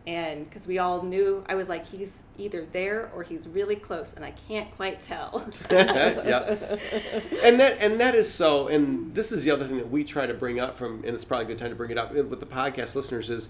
And 0.07 0.49
because 0.49 0.65
we 0.65 0.79
all 0.79 1.03
knew, 1.03 1.43
I 1.47 1.53
was 1.53 1.69
like, 1.69 1.85
he's 1.85 2.23
either 2.37 2.65
there 2.71 3.11
or 3.13 3.21
he's 3.21 3.47
really 3.47 3.75
close, 3.75 4.13
and 4.13 4.25
I 4.25 4.33
can't 4.47 4.75
quite 4.75 4.99
tell. 4.99 5.47
yeah. 5.71 6.77
And 7.43 7.59
that 7.59 7.77
and 7.79 7.99
that 7.99 8.15
is 8.15 8.31
so. 8.31 8.67
And 8.67 9.13
this 9.13 9.31
is 9.31 9.43
the 9.43 9.51
other 9.51 9.65
thing 9.67 9.77
that 9.77 9.91
we 9.91 10.03
try 10.03 10.25
to 10.25 10.33
bring 10.33 10.59
up 10.59 10.75
from, 10.75 11.03
and 11.05 11.13
it's 11.13 11.23
probably 11.23 11.45
a 11.45 11.47
good 11.49 11.59
time 11.59 11.69
to 11.69 11.75
bring 11.75 11.91
it 11.91 11.99
up 11.99 12.13
with 12.13 12.39
the 12.39 12.47
podcast 12.47 12.95
listeners 12.95 13.29
is 13.29 13.49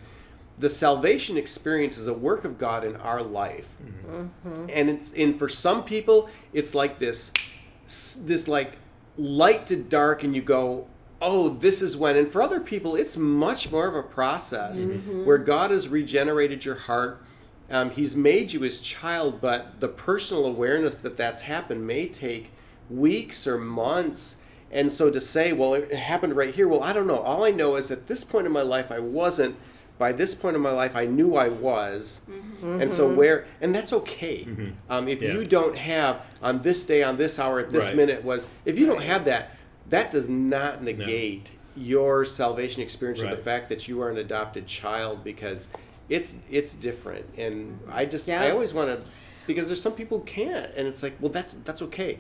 the 0.60 0.70
salvation 0.70 1.38
experience 1.38 1.98
is 1.98 2.08
a 2.08 2.14
work 2.14 2.44
of 2.44 2.58
God 2.58 2.84
in 2.84 2.98
our 2.98 3.22
life, 3.22 3.70
mm-hmm. 3.82 4.66
and 4.70 4.90
it's 4.90 5.14
and 5.14 5.40
for 5.40 5.48
some 5.48 5.84
people 5.86 6.30
it's 6.52 6.76
like 6.76 7.00
this, 7.00 7.32
this 8.20 8.50
like 8.50 8.78
light 9.18 9.68
to 9.68 9.78
dark, 9.78 10.24
and 10.24 10.36
you 10.36 10.42
go. 10.42 10.88
Oh, 11.22 11.50
this 11.50 11.82
is 11.82 11.96
when. 11.96 12.16
And 12.18 12.32
for 12.32 12.42
other 12.42 12.60
people, 12.60 12.96
it's 12.96 13.16
much 13.16 13.72
more 13.72 13.88
of 13.88 13.96
a 13.96 14.02
process 14.04 14.86
where 15.24 15.38
God 15.38 15.70
has 15.72 15.88
regenerated 15.88 16.66
your 16.66 16.76
heart. 16.76 17.24
Um, 17.70 17.92
he's 17.92 18.16
made 18.16 18.52
you 18.54 18.62
his 18.62 18.82
child, 18.82 19.40
but 19.40 19.80
the 19.80 19.88
personal 19.88 20.46
awareness 20.46 20.98
that 20.98 21.16
that's 21.18 21.42
happened 21.42 21.86
may 21.86 22.08
take 22.08 22.52
weeks 22.90 23.46
or 23.48 23.58
months. 23.58 24.42
And 24.72 24.92
so 24.92 25.10
to 25.12 25.22
say, 25.22 25.54
well, 25.54 25.74
it 25.76 25.94
happened 25.94 26.36
right 26.36 26.54
here, 26.54 26.68
well, 26.68 26.82
I 26.84 26.92
don't 26.92 27.08
know. 27.08 27.20
All 27.20 27.44
I 27.46 27.52
know 27.52 27.76
is 27.76 27.92
at 27.92 28.08
this 28.08 28.24
point 28.24 28.46
in 28.48 28.52
my 28.52 28.62
life, 28.62 28.92
I 28.92 29.00
wasn't. 29.00 29.56
By 29.98 30.12
this 30.14 30.34
point 30.34 30.56
in 30.56 30.62
my 30.64 30.72
life, 30.72 30.96
I 30.96 31.06
knew 31.06 31.36
I 31.36 31.50
was. 31.50 32.22
And 32.64 32.90
so 32.92 33.08
where, 33.08 33.46
and 33.62 33.76
that's 33.76 33.94
okay. 33.94 34.48
Um, 34.90 35.08
if 35.08 35.22
Yeah. 35.22 35.34
you 35.34 35.46
don't 35.46 35.78
have 35.78 36.22
on 36.42 36.64
this 36.64 36.84
day, 36.84 37.04
on 37.04 37.18
this 37.18 37.38
hour, 37.38 37.60
at 37.60 37.72
this 37.72 37.86
Right. 37.90 37.96
minute 37.96 38.24
was, 38.24 38.48
if 38.66 38.80
you 38.80 38.88
don't 38.88 39.04
have 39.04 39.26
that, 39.26 39.52
that 39.92 40.10
does 40.12 40.28
not 40.28 40.84
negate 40.84 41.52
your 41.76 42.26
salvation 42.26 42.82
experience 42.82 43.22
or 43.22 43.30
the 43.30 43.38
fact 43.42 43.70
that 43.70 43.88
you 43.88 44.02
are 44.02 44.10
an 44.10 44.18
adopted 44.18 44.68
child 44.68 45.24
because 45.24 45.68
it's 46.10 46.36
it's 46.50 46.74
different. 46.74 47.26
And 47.38 47.80
i 47.90 48.04
just 48.06 48.28
i 48.30 48.50
always 48.50 48.74
want 48.74 48.90
to 48.90 49.08
because 49.48 49.68
there's 49.68 49.82
some 49.82 49.94
people 49.94 50.20
who 50.20 50.24
can't 50.26 50.72
and 50.76 50.88
it's 50.88 51.04
like 51.04 51.16
well 51.22 51.32
that's 51.32 51.54
that's 51.64 51.82
okay. 51.84 52.20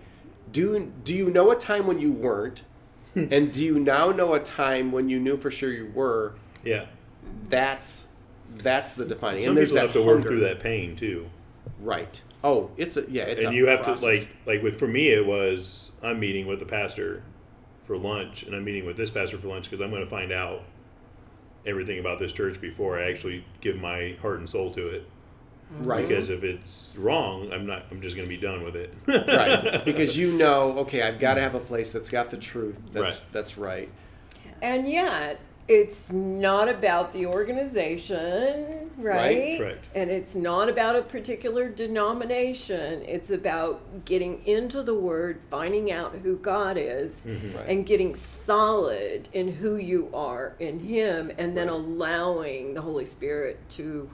Do 0.51 0.91
do 1.03 1.13
you 1.15 1.29
know 1.29 1.51
a 1.51 1.55
time 1.55 1.87
when 1.87 1.99
you 1.99 2.11
weren't? 2.11 2.61
And 3.13 3.51
do 3.51 3.61
you 3.65 3.77
now 3.77 4.11
know 4.11 4.33
a 4.35 4.39
time 4.39 4.93
when 4.93 5.09
you 5.09 5.19
knew 5.19 5.35
for 5.35 5.51
sure 5.51 5.69
you 5.69 5.91
were? 5.93 6.35
Yeah. 6.63 6.85
that's 7.49 8.07
that's 8.57 8.93
the 8.93 9.03
defining 9.05 9.41
Some 9.41 9.49
and 9.49 9.57
there's 9.57 9.73
people 9.73 9.87
that 9.87 9.93
have 9.93 10.01
to 10.01 10.07
work 10.07 10.21
through 10.21 10.41
that 10.41 10.59
pain 10.61 10.95
too. 10.95 11.29
right. 11.79 12.21
Oh 12.43 12.71
it's 12.77 12.95
a 12.97 13.03
yeah 13.09 13.23
it's 13.23 13.43
and 13.43 13.53
a 13.53 13.55
you 13.57 13.67
have 13.67 13.81
process. 13.83 14.01
to 14.01 14.07
like 14.07 14.27
like 14.45 14.63
with 14.63 14.79
for 14.79 14.87
me 14.87 15.09
it 15.09 15.25
was 15.25 15.91
I'm 16.01 16.19
meeting 16.21 16.47
with 16.47 16.59
the 16.59 16.65
pastor 16.65 17.23
for 17.91 17.97
lunch 17.97 18.43
and 18.43 18.55
I'm 18.55 18.63
meeting 18.63 18.85
with 18.85 18.95
this 18.95 19.09
pastor 19.09 19.37
for 19.37 19.49
lunch 19.49 19.65
because 19.69 19.81
I'm 19.81 19.89
going 19.89 20.01
to 20.03 20.09
find 20.09 20.31
out 20.31 20.63
everything 21.65 21.99
about 21.99 22.19
this 22.19 22.31
church 22.31 22.61
before 22.61 22.97
I 22.97 23.09
actually 23.09 23.43
give 23.59 23.75
my 23.75 24.15
heart 24.21 24.39
and 24.39 24.47
soul 24.47 24.71
to 24.71 24.87
it. 24.87 25.05
Mm-hmm. 25.73 25.85
right 25.85 26.07
Because 26.07 26.29
if 26.29 26.41
it's 26.45 26.93
wrong, 26.97 27.51
I'm 27.51 27.65
not. 27.65 27.85
I'm 27.91 28.01
just 28.01 28.15
going 28.15 28.25
to 28.25 28.33
be 28.33 28.39
done 28.41 28.63
with 28.63 28.77
it. 28.77 28.93
right 29.07 29.83
because 29.85 30.17
you 30.17 30.31
know 30.31 30.77
okay 30.79 31.01
i've 31.01 31.19
got 31.19 31.33
to 31.33 31.41
have 31.41 31.53
a 31.55 31.59
place 31.59 31.91
that's 31.91 32.09
got 32.09 32.29
the 32.29 32.37
truth 32.37 32.77
that's 32.93 33.15
Right. 33.15 33.21
that's 33.33 33.57
right 33.57 33.89
And 34.61 34.87
yet, 34.87 35.39
it's 35.67 36.11
not 36.11 36.67
about 36.67 37.13
the 37.13 37.25
organization, 37.27 38.91
right? 38.97 39.15
Right, 39.15 39.57
correct. 39.57 39.85
And 39.95 40.09
it's 40.09 40.35
not 40.35 40.69
about 40.69 40.95
a 40.95 41.01
particular 41.01 41.69
denomination. 41.69 43.03
It's 43.03 43.31
about 43.31 44.05
getting 44.05 44.45
into 44.45 44.83
the 44.83 44.95
Word, 44.95 45.39
finding 45.49 45.91
out 45.91 46.15
who 46.15 46.37
God 46.37 46.77
is, 46.77 47.21
mm-hmm. 47.25 47.55
Right. 47.55 47.69
and 47.69 47.85
getting 47.85 48.15
solid 48.15 49.29
in 49.33 49.51
who 49.51 49.77
you 49.77 50.09
are 50.13 50.55
in 50.59 50.79
Him, 50.79 51.31
and 51.37 51.55
then 51.55 51.69
allowing 51.69 52.73
the 52.73 52.81
Holy 52.81 53.05
Spirit 53.05 53.57
to 53.69 54.09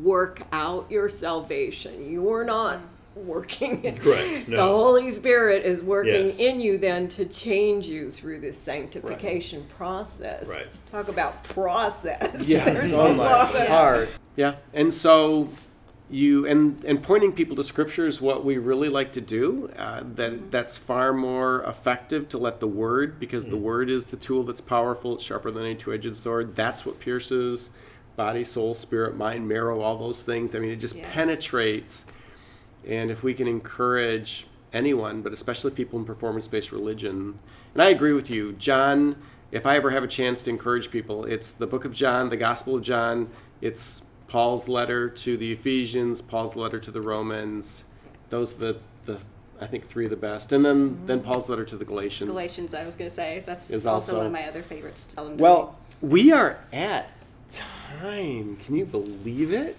work 0.00 0.42
out 0.52 0.90
your 0.90 1.08
salvation. 1.08 2.10
You're 2.10 2.44
not 2.44 2.80
working 3.14 3.84
it. 3.84 3.98
Correct, 4.00 4.48
The. 4.50 4.56
Holy 4.56 5.10
Spirit 5.10 5.64
is 5.64 5.82
working 5.82 6.26
Yes. 6.26 6.40
in 6.40 6.60
you 6.60 6.78
then 6.78 7.08
to 7.08 7.24
change 7.26 7.86
you 7.86 8.10
through 8.10 8.40
this 8.40 8.56
sanctification 8.58 9.64
process. 9.76 10.46
Right. 10.46 10.68
Talk 10.86 11.08
about 11.08 11.42
process. 11.44 12.46
Yeah, 12.46 12.64
There's 12.64 12.92
a 12.92 12.96
my 12.96 13.10
lot 13.10 13.54
of- 13.54 13.68
heart. 13.68 14.08
Yeah, 14.36 14.56
and 14.72 14.92
so 14.94 15.48
you 16.10 16.46
and 16.46 16.82
and 16.84 17.02
pointing 17.02 17.32
people 17.32 17.56
to 17.56 17.64
Scripture 17.64 18.06
is 18.06 18.20
what 18.20 18.44
we 18.44 18.56
really 18.58 18.88
like 18.88 19.12
to 19.12 19.20
do. 19.20 19.70
Uh, 19.78 20.02
that 20.14 20.50
that's 20.50 20.76
far 20.78 21.12
more 21.12 21.62
effective 21.64 22.28
to 22.30 22.38
let 22.38 22.60
the 22.60 22.66
Word, 22.66 23.18
because 23.20 23.46
the 23.48 23.56
Word 23.56 23.88
is 23.90 24.06
the 24.06 24.16
tool 24.16 24.42
that's 24.42 24.60
powerful. 24.60 25.14
It's 25.14 25.22
sharper 25.22 25.50
than 25.50 25.64
any 25.64 25.74
two-edged 25.74 26.16
sword. 26.16 26.54
That's 26.56 26.84
what 26.86 26.98
pierces 27.00 27.70
body, 28.14 28.44
soul, 28.44 28.74
spirit, 28.74 29.16
mind, 29.16 29.48
marrow, 29.48 29.80
all 29.80 29.96
those 29.96 30.22
things. 30.22 30.54
I 30.54 30.58
mean, 30.58 30.70
it 30.70 30.76
just 30.76 30.96
Yes. 30.96 31.06
penetrates. 31.12 32.06
And 32.86 33.10
if 33.10 33.22
we 33.22 33.34
can 33.34 33.46
encourage 33.46 34.46
anyone, 34.72 35.22
but 35.22 35.32
especially 35.32 35.70
people 35.70 35.98
in 35.98 36.04
performance 36.04 36.48
based 36.48 36.72
religion, 36.72 37.38
and 37.74 37.82
I 37.82 37.88
agree 37.88 38.12
with 38.12 38.30
you, 38.30 38.52
John, 38.54 39.16
if 39.50 39.66
I 39.66 39.76
ever 39.76 39.90
have 39.90 40.02
a 40.02 40.08
chance 40.08 40.42
to 40.42 40.50
encourage 40.50 40.90
people, 40.90 41.24
it's 41.24 41.52
the 41.52 41.66
book 41.66 41.84
of 41.84 41.94
John, 41.94 42.30
the 42.30 42.36
Gospel 42.36 42.76
of 42.76 42.82
John, 42.82 43.28
it's 43.60 44.06
Paul's 44.28 44.66
letter 44.66 45.10
to 45.10 45.36
the 45.36 45.52
Ephesians, 45.52 46.22
Paul's 46.22 46.56
letter 46.56 46.80
to 46.80 46.90
the 46.90 47.02
Romans. 47.02 47.84
Those 48.30 48.54
are 48.54 48.58
the, 48.58 48.76
the 49.04 49.20
I 49.60 49.66
think 49.66 49.88
three 49.88 50.04
of 50.04 50.10
the 50.10 50.16
best. 50.16 50.52
And 50.52 50.64
then, 50.64 50.90
mm-hmm. 50.90 51.06
then 51.06 51.20
Paul's 51.20 51.48
letter 51.48 51.66
to 51.66 51.76
the 51.76 51.84
Galatians. 51.84 52.30
Galatians, 52.30 52.74
I 52.74 52.84
was 52.84 52.96
going 52.96 53.08
to 53.08 53.14
say. 53.14 53.42
That's 53.46 53.70
Is 53.70 53.86
also, 53.86 54.12
also- 54.12 54.16
one 54.18 54.26
of 54.26 54.32
my 54.32 54.48
other 54.48 54.62
favorites 54.62 55.06
to 55.06 55.14
tell 55.14 55.24
them 55.26 55.36
to 55.36 55.42
Well, 55.42 55.78
we 56.00 56.32
are 56.32 56.58
at 56.72 57.10
time. 57.50 58.56
Can 58.56 58.74
you 58.74 58.86
believe 58.86 59.52
it? 59.52 59.76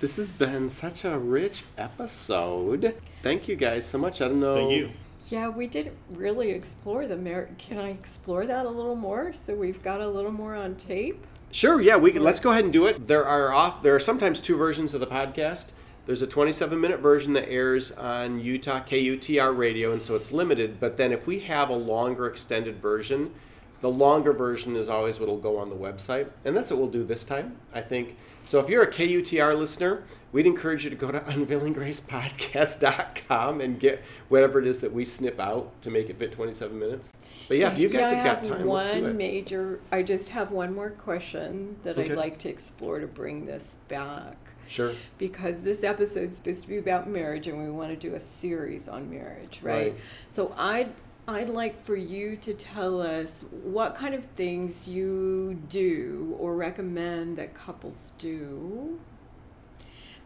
This 0.00 0.16
has 0.16 0.30
been 0.30 0.68
such 0.68 1.04
a 1.04 1.18
rich 1.18 1.64
episode. 1.76 2.94
Thank 3.20 3.48
you 3.48 3.56
guys 3.56 3.84
so 3.84 3.98
much. 3.98 4.22
I 4.22 4.28
don't 4.28 4.38
know. 4.38 4.54
Thank 4.54 4.70
you. 4.70 4.90
Yeah, 5.28 5.48
we 5.48 5.66
didn't 5.66 5.96
really 6.10 6.50
explore 6.52 7.08
the 7.08 7.16
merit. 7.16 7.58
Can 7.58 7.78
I 7.78 7.90
explore 7.90 8.46
that 8.46 8.64
a 8.64 8.68
little 8.68 8.94
more 8.94 9.32
so 9.32 9.56
we've 9.56 9.82
got 9.82 10.00
a 10.00 10.08
little 10.08 10.30
more 10.30 10.54
on 10.54 10.76
tape? 10.76 11.26
Sure, 11.50 11.80
yeah, 11.80 11.96
we 11.96 12.12
can. 12.12 12.22
Let's 12.22 12.38
go 12.38 12.52
ahead 12.52 12.62
and 12.62 12.72
do 12.72 12.86
it. 12.86 13.08
There 13.08 13.26
are 13.26 13.52
off. 13.52 13.82
There 13.82 13.92
are 13.92 14.00
sometimes 14.00 14.40
two 14.40 14.56
versions 14.56 14.94
of 14.94 15.00
the 15.00 15.06
podcast. 15.08 15.72
There's 16.06 16.22
a 16.22 16.28
27 16.28 16.80
minute 16.80 17.00
version 17.00 17.32
that 17.32 17.48
airs 17.48 17.90
on 17.90 18.38
Utah 18.38 18.80
KUTR 18.80 19.56
radio, 19.56 19.92
and 19.92 20.00
so 20.00 20.14
it's 20.14 20.30
limited. 20.30 20.78
But 20.78 20.96
then 20.96 21.10
if 21.10 21.26
we 21.26 21.40
have 21.40 21.70
a 21.70 21.74
longer 21.74 22.28
extended 22.28 22.80
version, 22.80 23.34
the 23.80 23.90
longer 23.90 24.32
version 24.32 24.76
is 24.76 24.88
always 24.88 25.18
what'll 25.18 25.38
go 25.38 25.58
on 25.58 25.70
the 25.70 25.76
website, 25.76 26.28
and 26.44 26.56
that's 26.56 26.70
what 26.70 26.78
we'll 26.78 26.88
do 26.88 27.02
this 27.02 27.24
time. 27.24 27.56
I 27.74 27.80
think. 27.80 28.16
So 28.48 28.58
if 28.60 28.70
you're 28.70 28.82
a 28.82 28.90
KUTR 28.90 29.54
listener, 29.58 30.04
we'd 30.32 30.46
encourage 30.46 30.82
you 30.84 30.88
to 30.88 30.96
go 30.96 31.10
to 31.12 31.20
unveilinggracepodcast.com 31.28 33.60
and 33.60 33.78
get 33.78 34.02
whatever 34.30 34.58
it 34.58 34.66
is 34.66 34.80
that 34.80 34.90
we 34.90 35.04
snip 35.04 35.38
out 35.38 35.70
to 35.82 35.90
make 35.90 36.08
it 36.08 36.18
fit 36.18 36.32
27 36.32 36.78
minutes. 36.78 37.12
But 37.46 37.58
yeah, 37.58 37.70
if 37.72 37.78
you 37.78 37.90
guys 37.90 38.10
Yeah, 38.10 38.22
have 38.22 38.26
I 38.26 38.34
got 38.40 38.44
time, 38.44 38.64
one 38.66 38.84
let's 38.86 38.96
do 38.96 39.04
it. 39.06 39.14
major. 39.14 39.80
I 39.92 40.02
just 40.02 40.30
have 40.30 40.50
one 40.50 40.74
more 40.74 40.88
question 40.88 41.76
that 41.84 41.98
Okay. 41.98 42.10
I'd 42.10 42.16
like 42.16 42.38
to 42.38 42.48
explore 42.48 43.00
to 43.00 43.06
bring 43.06 43.44
this 43.44 43.76
back. 43.88 44.38
Sure. 44.66 44.92
because 45.18 45.60
this 45.62 45.82
episode 45.84 46.30
is 46.30 46.36
supposed 46.36 46.62
to 46.62 46.68
be 46.68 46.76
about 46.78 47.06
marriage 47.08 47.48
and 47.48 47.58
we 47.62 47.70
want 47.70 47.90
to 47.90 47.96
do 47.96 48.14
a 48.14 48.20
series 48.20 48.86
on 48.86 49.08
marriage 49.10 49.60
right, 49.62 49.92
Right. 49.92 49.96
so 50.28 50.52
i'd 50.58 50.90
i'd 51.28 51.50
like 51.50 51.84
for 51.84 51.94
you 51.96 52.36
to 52.36 52.54
tell 52.54 53.00
us 53.00 53.44
what 53.62 53.94
kind 53.94 54.14
of 54.14 54.24
things 54.24 54.88
you 54.88 55.60
do 55.68 56.34
or 56.38 56.54
recommend 56.56 57.36
that 57.36 57.54
couples 57.54 58.12
do 58.18 58.98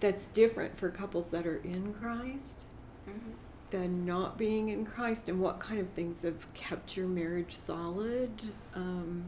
that's 0.01 0.27
different 0.29 0.77
for 0.79 0.89
couples 0.91 1.31
that 1.31 1.47
are 1.47 1.59
in 1.59 1.93
christ 1.95 2.61
Mhm. 3.09 3.33
than 3.71 4.05
not 4.07 4.39
being 4.39 4.69
in 4.69 4.85
christ 4.87 5.29
and 5.29 5.41
what 5.41 5.59
kind 5.59 5.81
of 5.81 5.89
things 5.91 6.23
have 6.23 6.53
kept 6.55 6.97
your 6.97 7.09
marriage 7.09 7.57
solid 7.57 8.31
um, 8.75 9.25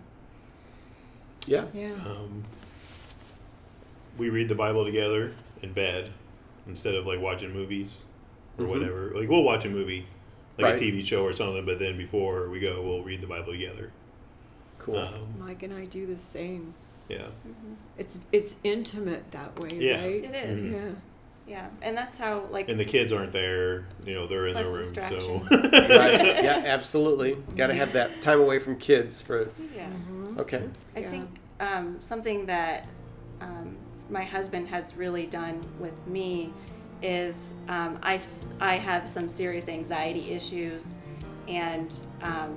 Yeah. 1.47 1.65
yeah 1.75 1.93
Um, 2.07 2.45
we 4.17 4.31
read 4.31 4.49
the 4.49 4.55
Bible 4.55 4.85
together 4.85 5.33
in 5.61 5.73
bed 5.73 6.13
instead 6.69 6.95
of 6.95 7.05
like 7.05 7.21
watching 7.21 7.53
movies 7.53 8.05
or 8.59 8.65
Mhm. 8.65 8.69
whatever. 8.69 9.11
Like 9.13 9.29
we'll 9.29 9.43
watch 9.43 9.65
a 9.65 9.69
movie, 9.69 10.07
like 10.59 10.65
Right. 10.73 10.81
a 10.81 10.85
TV 10.85 11.05
show 11.05 11.25
or 11.25 11.33
something, 11.33 11.65
but 11.67 11.79
then 11.79 11.97
before 11.97 12.49
we 12.49 12.61
go, 12.61 12.81
we'll 12.83 13.03
read 13.03 13.21
the 13.21 13.27
Bible 13.27 13.53
together. 13.53 13.91
Cool. 14.79 14.99
Um, 14.99 15.35
mike 15.39 15.63
and 15.63 15.73
i 15.73 15.87
do 15.87 16.05
the 16.07 16.19
same 16.19 16.75
yeah. 17.09 17.29
it's 17.97 18.19
it's 18.33 18.57
intimate 18.65 19.31
that 19.31 19.59
way 19.59 19.69
Yeah. 19.73 20.01
right 20.03 20.25
It 20.25 20.35
is. 20.35 20.75
yeah 20.75 20.91
Yeah, 21.47 21.69
and 21.83 21.97
that's 21.97 22.17
how 22.19 22.47
like 22.51 22.69
And 22.71 22.79
the 22.81 22.85
kids 22.87 23.13
aren't 23.13 23.33
there. 23.33 23.85
You 24.07 24.15
know, 24.15 24.27
they're 24.27 24.47
in 24.49 24.55
Less 24.55 24.91
their 24.91 25.11
room. 25.11 25.21
So 25.21 25.37
right. 25.51 26.43
Yeah, 26.43 26.63
absolutely. 26.67 27.37
Got 27.57 27.67
to 27.69 27.75
have 27.75 27.93
that 27.93 28.23
time 28.23 28.41
away 28.41 28.59
from 28.59 28.77
kids 28.79 29.21
for. 29.21 29.51
yeah. 29.77 29.89
Okay. 30.39 30.63
I 30.97 31.01
Yeah. 31.01 31.11
think 31.11 31.29
um, 31.61 31.97
something 32.01 32.47
that 32.47 32.89
um, 33.43 33.77
my 34.11 34.25
husband 34.25 34.69
has 34.69 34.97
really 34.97 35.27
done 35.27 35.61
with 35.79 35.97
me 36.07 36.53
is 37.05 37.53
um, 37.69 37.99
I, 38.03 38.15
s- 38.15 38.47
I 38.61 38.77
have 38.79 39.07
some 39.07 39.29
serious 39.29 39.69
anxiety 39.69 40.31
issues, 40.33 40.95
and 41.47 41.93
um, 42.23 42.55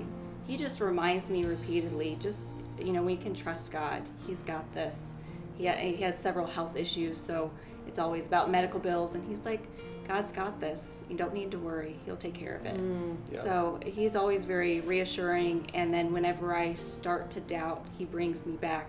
he 0.47 0.55
just 0.57 0.79
reminds 0.79 1.29
me 1.29 1.43
repeatedly 1.43 2.17
just, 2.19 2.47
you 2.79 2.93
know, 2.93 3.03
we 3.03 3.17
can 3.17 3.33
trust 3.35 3.71
God. 3.71 4.01
He's 4.25 4.43
got 4.43 4.73
this. 4.73 5.13
He, 5.57 5.67
ha- 5.67 5.75
he 5.75 5.97
has 5.97 6.17
several 6.17 6.47
health 6.47 6.75
issues, 6.77 7.19
so 7.19 7.51
it's 7.87 7.99
always 7.99 8.25
about 8.25 8.49
medical 8.49 8.79
bills, 8.79 9.15
and 9.15 9.27
he's 9.29 9.43
like, 9.45 9.67
God's 10.07 10.31
got 10.31 10.61
this. 10.61 11.03
You 11.09 11.17
don't 11.17 11.33
need 11.33 11.51
to 11.51 11.59
worry. 11.59 11.99
He'll 12.05 12.15
take 12.15 12.33
care 12.33 12.55
of 12.55 12.65
it. 12.65 12.79
Yeah. 13.33 13.39
So 13.41 13.79
he's 13.85 14.15
always 14.15 14.45
very 14.45 14.79
reassuring, 14.79 15.69
and 15.73 15.93
then 15.93 16.13
whenever 16.13 16.55
I 16.55 16.73
start 16.75 17.29
to 17.31 17.41
doubt, 17.41 17.85
he 17.97 18.05
brings 18.05 18.45
me 18.45 18.55
back 18.55 18.87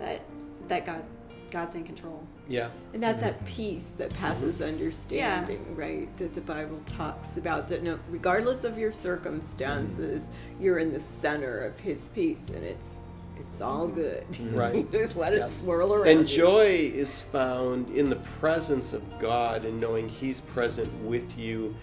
that 0.00 0.22
that 0.66 0.84
God 0.84 1.04
God's 1.52 1.76
in 1.76 1.84
control. 1.84 2.26
Yeah. 2.48 2.68
And 2.92 3.02
that's 3.02 3.20
that 3.20 3.44
peace 3.46 3.92
that 3.98 4.12
passes 4.14 4.60
understanding, 4.60 5.76
right? 5.76 6.14
That 6.18 6.34
the 6.34 6.40
Bible 6.40 6.80
talks 6.86 7.36
about 7.36 7.68
that 7.68 7.82
no 7.82 7.98
regardless 8.10 8.64
of 8.64 8.76
your 8.78 8.92
circumstances, 8.92 10.30
you're 10.60 10.78
in 10.78 10.92
the 10.92 11.00
center 11.00 11.60
of 11.60 11.78
his 11.78 12.08
peace 12.08 12.48
and 12.48 12.64
it's 12.64 12.98
it's 13.38 13.60
all 13.60 13.88
good. 13.88 14.26
Mm-hmm. 14.32 14.56
Right. 14.56 14.92
Just 14.92 15.16
let 15.16 15.32
Yeah. 15.32 15.46
it 15.46 15.50
swirl 15.50 15.94
around. 15.94 16.08
And 16.08 16.20
you. 16.30 16.36
joy 16.36 16.92
is 16.94 17.22
found 17.22 17.88
in 17.90 18.10
the 18.10 18.16
presence 18.16 18.92
of 18.92 19.18
God 19.18 19.64
and 19.64 19.80
knowing 19.80 20.08
He's 20.08 20.40
present 20.40 20.92
with 21.02 21.38
you. 21.38 21.74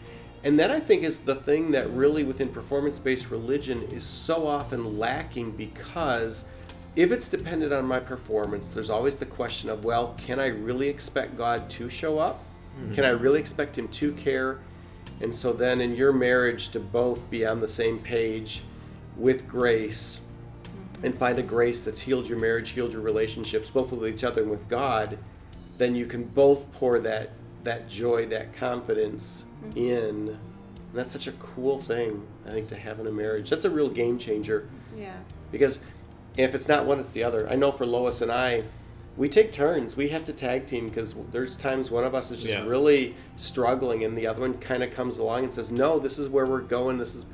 And 0.44 0.58
that 0.60 0.72
I 0.72 0.80
think 0.80 1.04
is 1.04 1.20
the 1.20 1.36
thing 1.36 1.72
that 1.72 1.90
really 1.90 2.24
within 2.24 2.50
performance 2.50 3.00
based 3.00 3.30
religion 3.30 3.84
is 3.92 4.06
so 4.06 4.48
often 4.48 4.98
lacking 4.98 5.52
because 5.52 6.46
if 7.00 7.14
it's 7.14 7.30
dependent 7.30 7.72
on 7.72 7.86
my 7.86 8.00
performance, 8.00 8.68
there's 8.68 8.90
always 8.90 9.16
the 9.16 9.26
question 9.26 9.70
of, 9.70 9.86
well, 9.86 10.16
can 10.18 10.38
I 10.38 10.48
really 10.48 10.90
expect 10.90 11.38
God 11.38 11.70
to 11.72 11.90
show 11.90 12.20
up? 12.20 12.44
Hmm. 12.76 12.94
Can 12.94 13.06
I 13.06 13.12
really 13.12 13.40
expect 13.40 13.78
Him 13.78 13.88
to 13.88 14.12
care? 14.14 14.60
And 15.22 15.34
so 15.34 15.54
then 15.54 15.80
in 15.80 15.96
your 15.96 16.12
marriage 16.12 16.70
to 16.72 16.80
both 16.82 17.30
be 17.30 17.46
on 17.46 17.62
the 17.62 17.70
same 17.70 18.00
page 18.00 18.64
with 19.16 19.48
grace 19.48 20.20
mm-hmm. 20.64 21.06
and 21.06 21.18
find 21.18 21.38
a 21.38 21.42
grace 21.42 21.86
that's 21.86 22.02
healed 22.02 22.28
your 22.28 22.38
marriage, 22.38 22.72
healed 22.72 22.92
your 22.92 23.02
relationships, 23.02 23.70
both 23.70 23.94
with 23.94 24.06
each 24.06 24.26
other 24.26 24.42
and 24.42 24.52
with 24.52 24.68
God, 24.68 25.18
then 25.78 25.96
you 25.96 26.06
can 26.06 26.26
both 26.26 26.70
pour 26.74 27.00
that 27.00 27.32
that 27.64 27.88
joy, 27.88 28.26
that 28.26 28.54
confidence 28.54 29.46
mm-hmm. 29.64 29.78
in. 29.78 30.28
And 30.28 30.40
that's 30.94 31.12
such 31.12 31.28
a 31.28 31.34
cool 31.34 31.80
thing, 31.80 32.28
I 32.46 32.52
think, 32.52 32.68
to 32.70 32.76
have 32.76 33.00
in 33.00 33.08
a 33.08 33.12
marriage. 33.12 33.50
That's 33.50 33.66
a 33.66 33.70
real 33.70 33.90
game 33.90 34.18
changer 34.18 34.68
Yeah. 34.98 35.16
because 35.50 35.80
if 36.40 36.56
it's 36.56 36.68
not 36.68 36.86
one, 36.86 37.00
it's 37.00 37.12
the 37.12 37.24
other. 37.24 37.48
I 37.50 37.56
know 37.56 37.72
for 37.72 37.86
Lois 37.86 38.22
and 38.22 38.32
I, 38.32 38.64
we 39.18 39.28
take 39.28 39.52
turns. 39.52 39.98
We 39.98 40.10
have 40.10 40.24
to 40.26 40.34
tag 40.34 40.66
team 40.68 40.88
because 40.88 41.14
there's 41.32 41.58
times 41.58 41.92
one 41.92 42.04
of 42.06 42.16
us 42.16 42.32
is 42.32 42.42
just 42.42 42.54
Yeah. 42.54 42.66
really 42.66 43.16
struggling, 43.36 44.04
and 44.04 44.18
the 44.18 44.26
other 44.28 44.42
one 44.42 44.54
kind 44.60 44.82
of 44.82 44.92
comes 44.92 45.18
along 45.18 45.44
and 45.46 45.54
says, 45.54 45.70
"No, 45.72 46.00
this 46.00 46.18
is 46.18 46.30
where 46.30 46.46
we're 46.46 46.62
going. 46.62 46.98
This 46.98 47.16
is," 47.16 47.26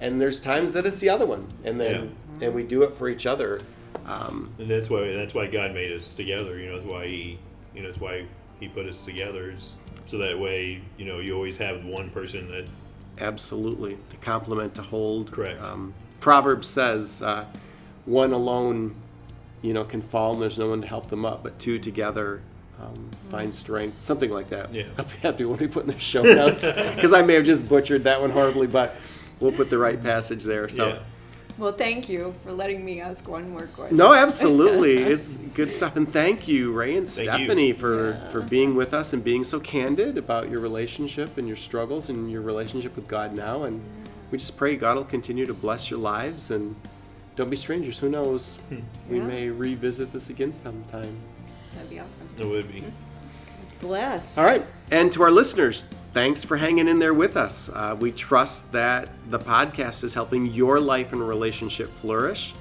and 0.00 0.20
there's 0.20 0.40
times 0.40 0.72
that 0.72 0.86
it's 0.86 1.00
the 1.00 1.10
other 1.10 1.26
one, 1.26 1.46
and 1.64 1.78
then 1.80 2.14
and 2.40 2.54
we 2.54 2.62
do 2.62 2.82
it 2.82 2.94
for 2.94 3.08
each 3.08 3.26
other. 3.26 3.60
Um, 4.06 4.50
And 4.58 4.70
that's 4.70 4.88
why 4.90 5.12
that's 5.12 5.34
why 5.34 5.46
God 5.46 5.72
made 5.74 5.92
us 5.92 6.14
together. 6.14 6.58
You 6.58 6.68
know, 6.68 6.74
that's 6.76 6.86
why 6.86 7.06
He, 7.06 7.38
you 7.74 7.82
know, 7.82 7.88
that's 7.88 8.00
why 8.00 8.24
He 8.60 8.68
put 8.68 8.86
us 8.86 9.04
together, 9.04 9.50
is 9.50 9.74
so 10.06 10.16
that 10.18 10.38
way, 10.38 10.80
you 10.96 11.04
know, 11.04 11.20
you 11.20 11.34
always 11.34 11.58
have 11.58 11.84
one 11.84 12.08
person 12.10 12.50
that 12.50 12.64
absolutely, 13.20 13.96
to 14.10 14.16
complement, 14.16 14.74
to 14.76 14.82
hold. 14.82 15.30
Correct. 15.30 15.60
Um, 15.62 15.94
Proverbs 16.20 16.66
says, 16.68 17.20
uh, 17.22 17.44
"One 18.06 18.32
alone 18.32 18.94
you 19.64 19.72
know, 19.72 19.82
can 19.82 20.02
fall 20.02 20.34
and 20.34 20.42
there's 20.42 20.58
no 20.58 20.68
one 20.68 20.82
to 20.82 20.86
help 20.86 21.08
them 21.08 21.24
up, 21.24 21.42
but 21.42 21.58
two 21.58 21.78
together 21.78 22.42
um, 22.78 23.10
find 23.30 23.54
strength, 23.54 24.02
something 24.02 24.30
like 24.30 24.50
that. 24.50 24.74
Yeah. 24.74 24.88
I'll 24.98 25.06
be 25.06 25.16
happy 25.22 25.44
when 25.46 25.58
we 25.58 25.66
put 25.66 25.84
in 25.86 25.90
the 25.90 25.98
show 25.98 26.22
notes 26.22 26.60
because 26.94 27.14
I 27.14 27.22
may 27.22 27.34
have 27.34 27.46
just 27.46 27.66
butchered 27.66 28.04
that 28.04 28.20
one 28.20 28.30
horribly, 28.30 28.66
but 28.66 28.94
we'll 29.40 29.52
put 29.52 29.70
the 29.70 29.78
right 29.78 30.00
passage 30.00 30.44
there. 30.44 30.68
So. 30.68 30.88
Yeah. 30.88 30.98
Well, 31.56 31.72
thank 31.72 32.08
you 32.08 32.34
for 32.42 32.52
letting 32.52 32.84
me 32.84 33.00
ask 33.00 33.26
one 33.28 33.48
more 33.48 33.68
question. 33.68 33.96
No, 33.96 34.12
absolutely. 34.12 34.96
it's 35.04 35.36
good 35.36 35.72
stuff. 35.72 35.96
And 35.96 36.12
thank 36.12 36.46
you, 36.48 36.72
Ray 36.72 36.96
and 36.96 37.08
Thank 37.08 37.28
Stephanie, 37.28 37.68
you. 37.68 37.74
for, 37.74 38.10
Yeah. 38.10 38.30
for 38.30 38.40
being 38.42 38.74
with 38.74 38.92
us 38.92 39.12
and 39.12 39.22
being 39.22 39.44
so 39.44 39.60
candid 39.60 40.18
about 40.18 40.50
your 40.50 40.60
relationship 40.60 41.38
and 41.38 41.46
your 41.46 41.56
struggles 41.56 42.10
and 42.10 42.30
your 42.30 42.42
relationship 42.42 42.96
with 42.96 43.06
God 43.06 43.34
now. 43.34 43.62
And 43.62 43.80
we 44.32 44.38
just 44.38 44.58
pray 44.58 44.74
God 44.74 44.96
will 44.96 45.04
continue 45.04 45.46
to 45.46 45.54
bless 45.54 45.90
your 45.90 46.00
lives 46.00 46.50
and 46.50 46.74
don't 47.36 47.50
be 47.50 47.56
strangers. 47.56 47.98
Who 47.98 48.08
knows? 48.08 48.58
We 49.10 49.18
Yeah. 49.18 49.24
may 49.24 49.48
revisit 49.48 50.12
this 50.12 50.30
again 50.30 50.52
sometime. 50.52 51.16
That'd 51.74 51.90
be 51.90 51.98
awesome. 52.00 52.28
It 52.38 52.46
would 52.46 52.72
be. 52.72 52.84
Bless. 53.80 54.38
All 54.38 54.44
right. 54.44 54.64
And 54.90 55.10
to 55.12 55.22
our 55.22 55.30
listeners, 55.30 55.88
thanks 56.12 56.44
for 56.44 56.56
hanging 56.58 56.86
in 56.88 57.00
there 57.00 57.12
with 57.12 57.36
us. 57.36 57.68
Uh, 57.68 57.96
we 57.98 58.12
trust 58.12 58.72
that 58.72 59.08
the 59.28 59.38
podcast 59.38 60.04
is 60.04 60.14
helping 60.14 60.46
your 60.46 60.80
life 60.80 61.12
and 61.12 61.26
relationship 61.26 61.90
flourish. 61.98 62.54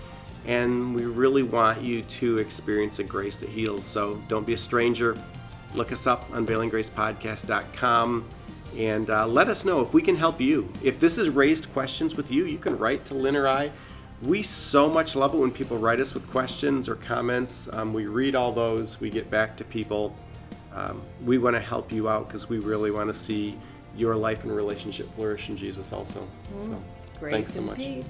And 0.45 0.93
we 0.95 1.05
really 1.05 1.43
want 1.43 1.81
you 1.81 2.01
to 2.01 2.38
experience 2.39 2.99
a 2.99 3.03
grace 3.03 3.39
that 3.39 3.49
heals. 3.49 3.86
So 3.86 4.21
don't 4.27 4.45
be 4.45 4.53
a 4.53 4.57
stranger. 4.57 5.15
Look 5.75 5.91
us 5.93 6.05
up, 6.05 6.29
unveilinggracepodcast.com, 6.31 8.25
and 8.77 9.09
uh, 9.09 9.27
let 9.27 9.47
us 9.47 9.65
know 9.65 9.81
if 9.81 9.93
we 9.93 10.01
can 10.01 10.15
help 10.17 10.41
you. 10.41 10.69
If 10.83 10.99
this 10.99 11.15
has 11.17 11.29
raised 11.29 11.71
questions 11.73 12.15
with 12.15 12.31
you, 12.31 12.45
you 12.45 12.57
can 12.57 12.77
write 12.77 13.05
to 13.05 13.13
Lynn 13.13 13.36
or 13.36 13.47
I. 13.47 13.71
We 14.21 14.41
so 14.41 14.89
much 14.89 15.15
love 15.15 15.34
it 15.34 15.38
when 15.38 15.52
people 15.52 15.78
write 15.78 15.99
us 15.99 16.13
with 16.13 16.30
questions 16.32 16.88
or 16.88 16.95
comments. 16.95 17.67
Um, 17.73 17.93
we 17.93 18.06
read 18.06 18.36
all 18.36 18.52
those, 18.52 19.02
we 19.02 19.10
get 19.10 19.30
back 19.30 19.58
to 19.58 19.63
people 19.65 20.15
um, 20.76 21.02
we 21.23 21.38
want 21.38 21.56
to 21.56 21.62
help 21.62 21.91
you 21.91 22.10
out 22.10 22.28
because 22.28 22.49
we 22.49 22.60
really 22.60 22.91
want 22.91 23.08
to 23.10 23.13
see 23.13 23.58
your 23.95 24.15
life 24.15 24.43
and 24.43 24.56
relationship 24.56 25.13
flourish 25.15 25.49
in 25.49 25.58
Jesus 25.58 25.93
also. 25.93 26.28
So, 26.62 26.82
Grace 27.19 27.34
thanks 27.34 27.54
so 27.54 27.60
and 27.60 27.67
much. 27.67 27.78
peace. 27.78 28.10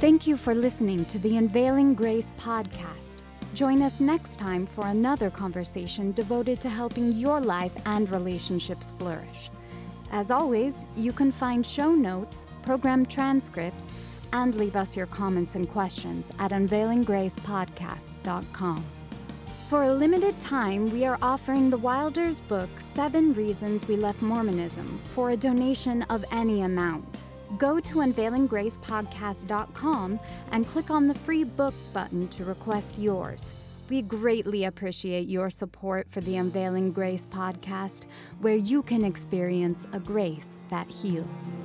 Thank 0.00 0.26
you 0.26 0.36
for 0.36 0.54
listening 0.54 1.04
to 1.06 1.18
the 1.18 1.36
Unveiling 1.36 1.94
Grace 1.94 2.32
podcast. 2.38 3.16
Join 3.52 3.82
us 3.82 4.00
next 4.00 4.38
time 4.38 4.64
for 4.64 4.86
another 4.86 5.28
conversation 5.28 6.12
devoted 6.12 6.60
to 6.60 6.68
helping 6.68 7.12
your 7.12 7.40
life 7.40 7.72
and 7.84 8.08
relationships 8.10 8.92
flourish. 8.98 9.50
As 10.10 10.30
always, 10.30 10.86
you 10.96 11.12
can 11.12 11.30
find 11.30 11.66
show 11.66 11.94
notes, 11.94 12.46
program 12.62 13.04
transcripts, 13.04 13.88
and 14.32 14.54
leave 14.54 14.76
us 14.76 14.96
your 14.96 15.04
comments 15.06 15.54
and 15.54 15.68
questions 15.68 16.30
at 16.38 16.52
unveilinggracepodcast.com. 16.52 18.84
For 19.68 19.82
a 19.82 19.92
limited 19.92 20.40
time, 20.40 20.90
we 20.90 21.04
are 21.04 21.18
offering 21.20 21.68
the 21.68 21.76
Wilders 21.76 22.40
book, 22.40 22.70
Seven 22.78 23.34
Reasons 23.34 23.86
We 23.86 23.96
Left 23.96 24.22
Mormonism, 24.22 24.98
for 25.10 25.28
a 25.30 25.36
donation 25.36 26.04
of 26.04 26.24
any 26.32 26.62
amount. 26.62 27.24
Go 27.58 27.78
to 27.80 27.96
unveilinggracepodcast.com 27.96 30.20
and 30.52 30.66
click 30.66 30.90
on 30.90 31.06
the 31.06 31.14
free 31.14 31.44
book 31.44 31.74
button 31.92 32.28
to 32.28 32.44
request 32.44 32.98
yours. 32.98 33.52
We 33.88 34.02
greatly 34.02 34.64
appreciate 34.64 35.28
your 35.28 35.48
support 35.48 36.10
for 36.10 36.20
the 36.20 36.36
Unveiling 36.36 36.92
Grace 36.92 37.26
podcast, 37.26 38.04
where 38.40 38.54
you 38.54 38.82
can 38.82 39.02
experience 39.02 39.86
a 39.92 39.98
grace 39.98 40.62
that 40.68 40.90
heals. 40.90 41.56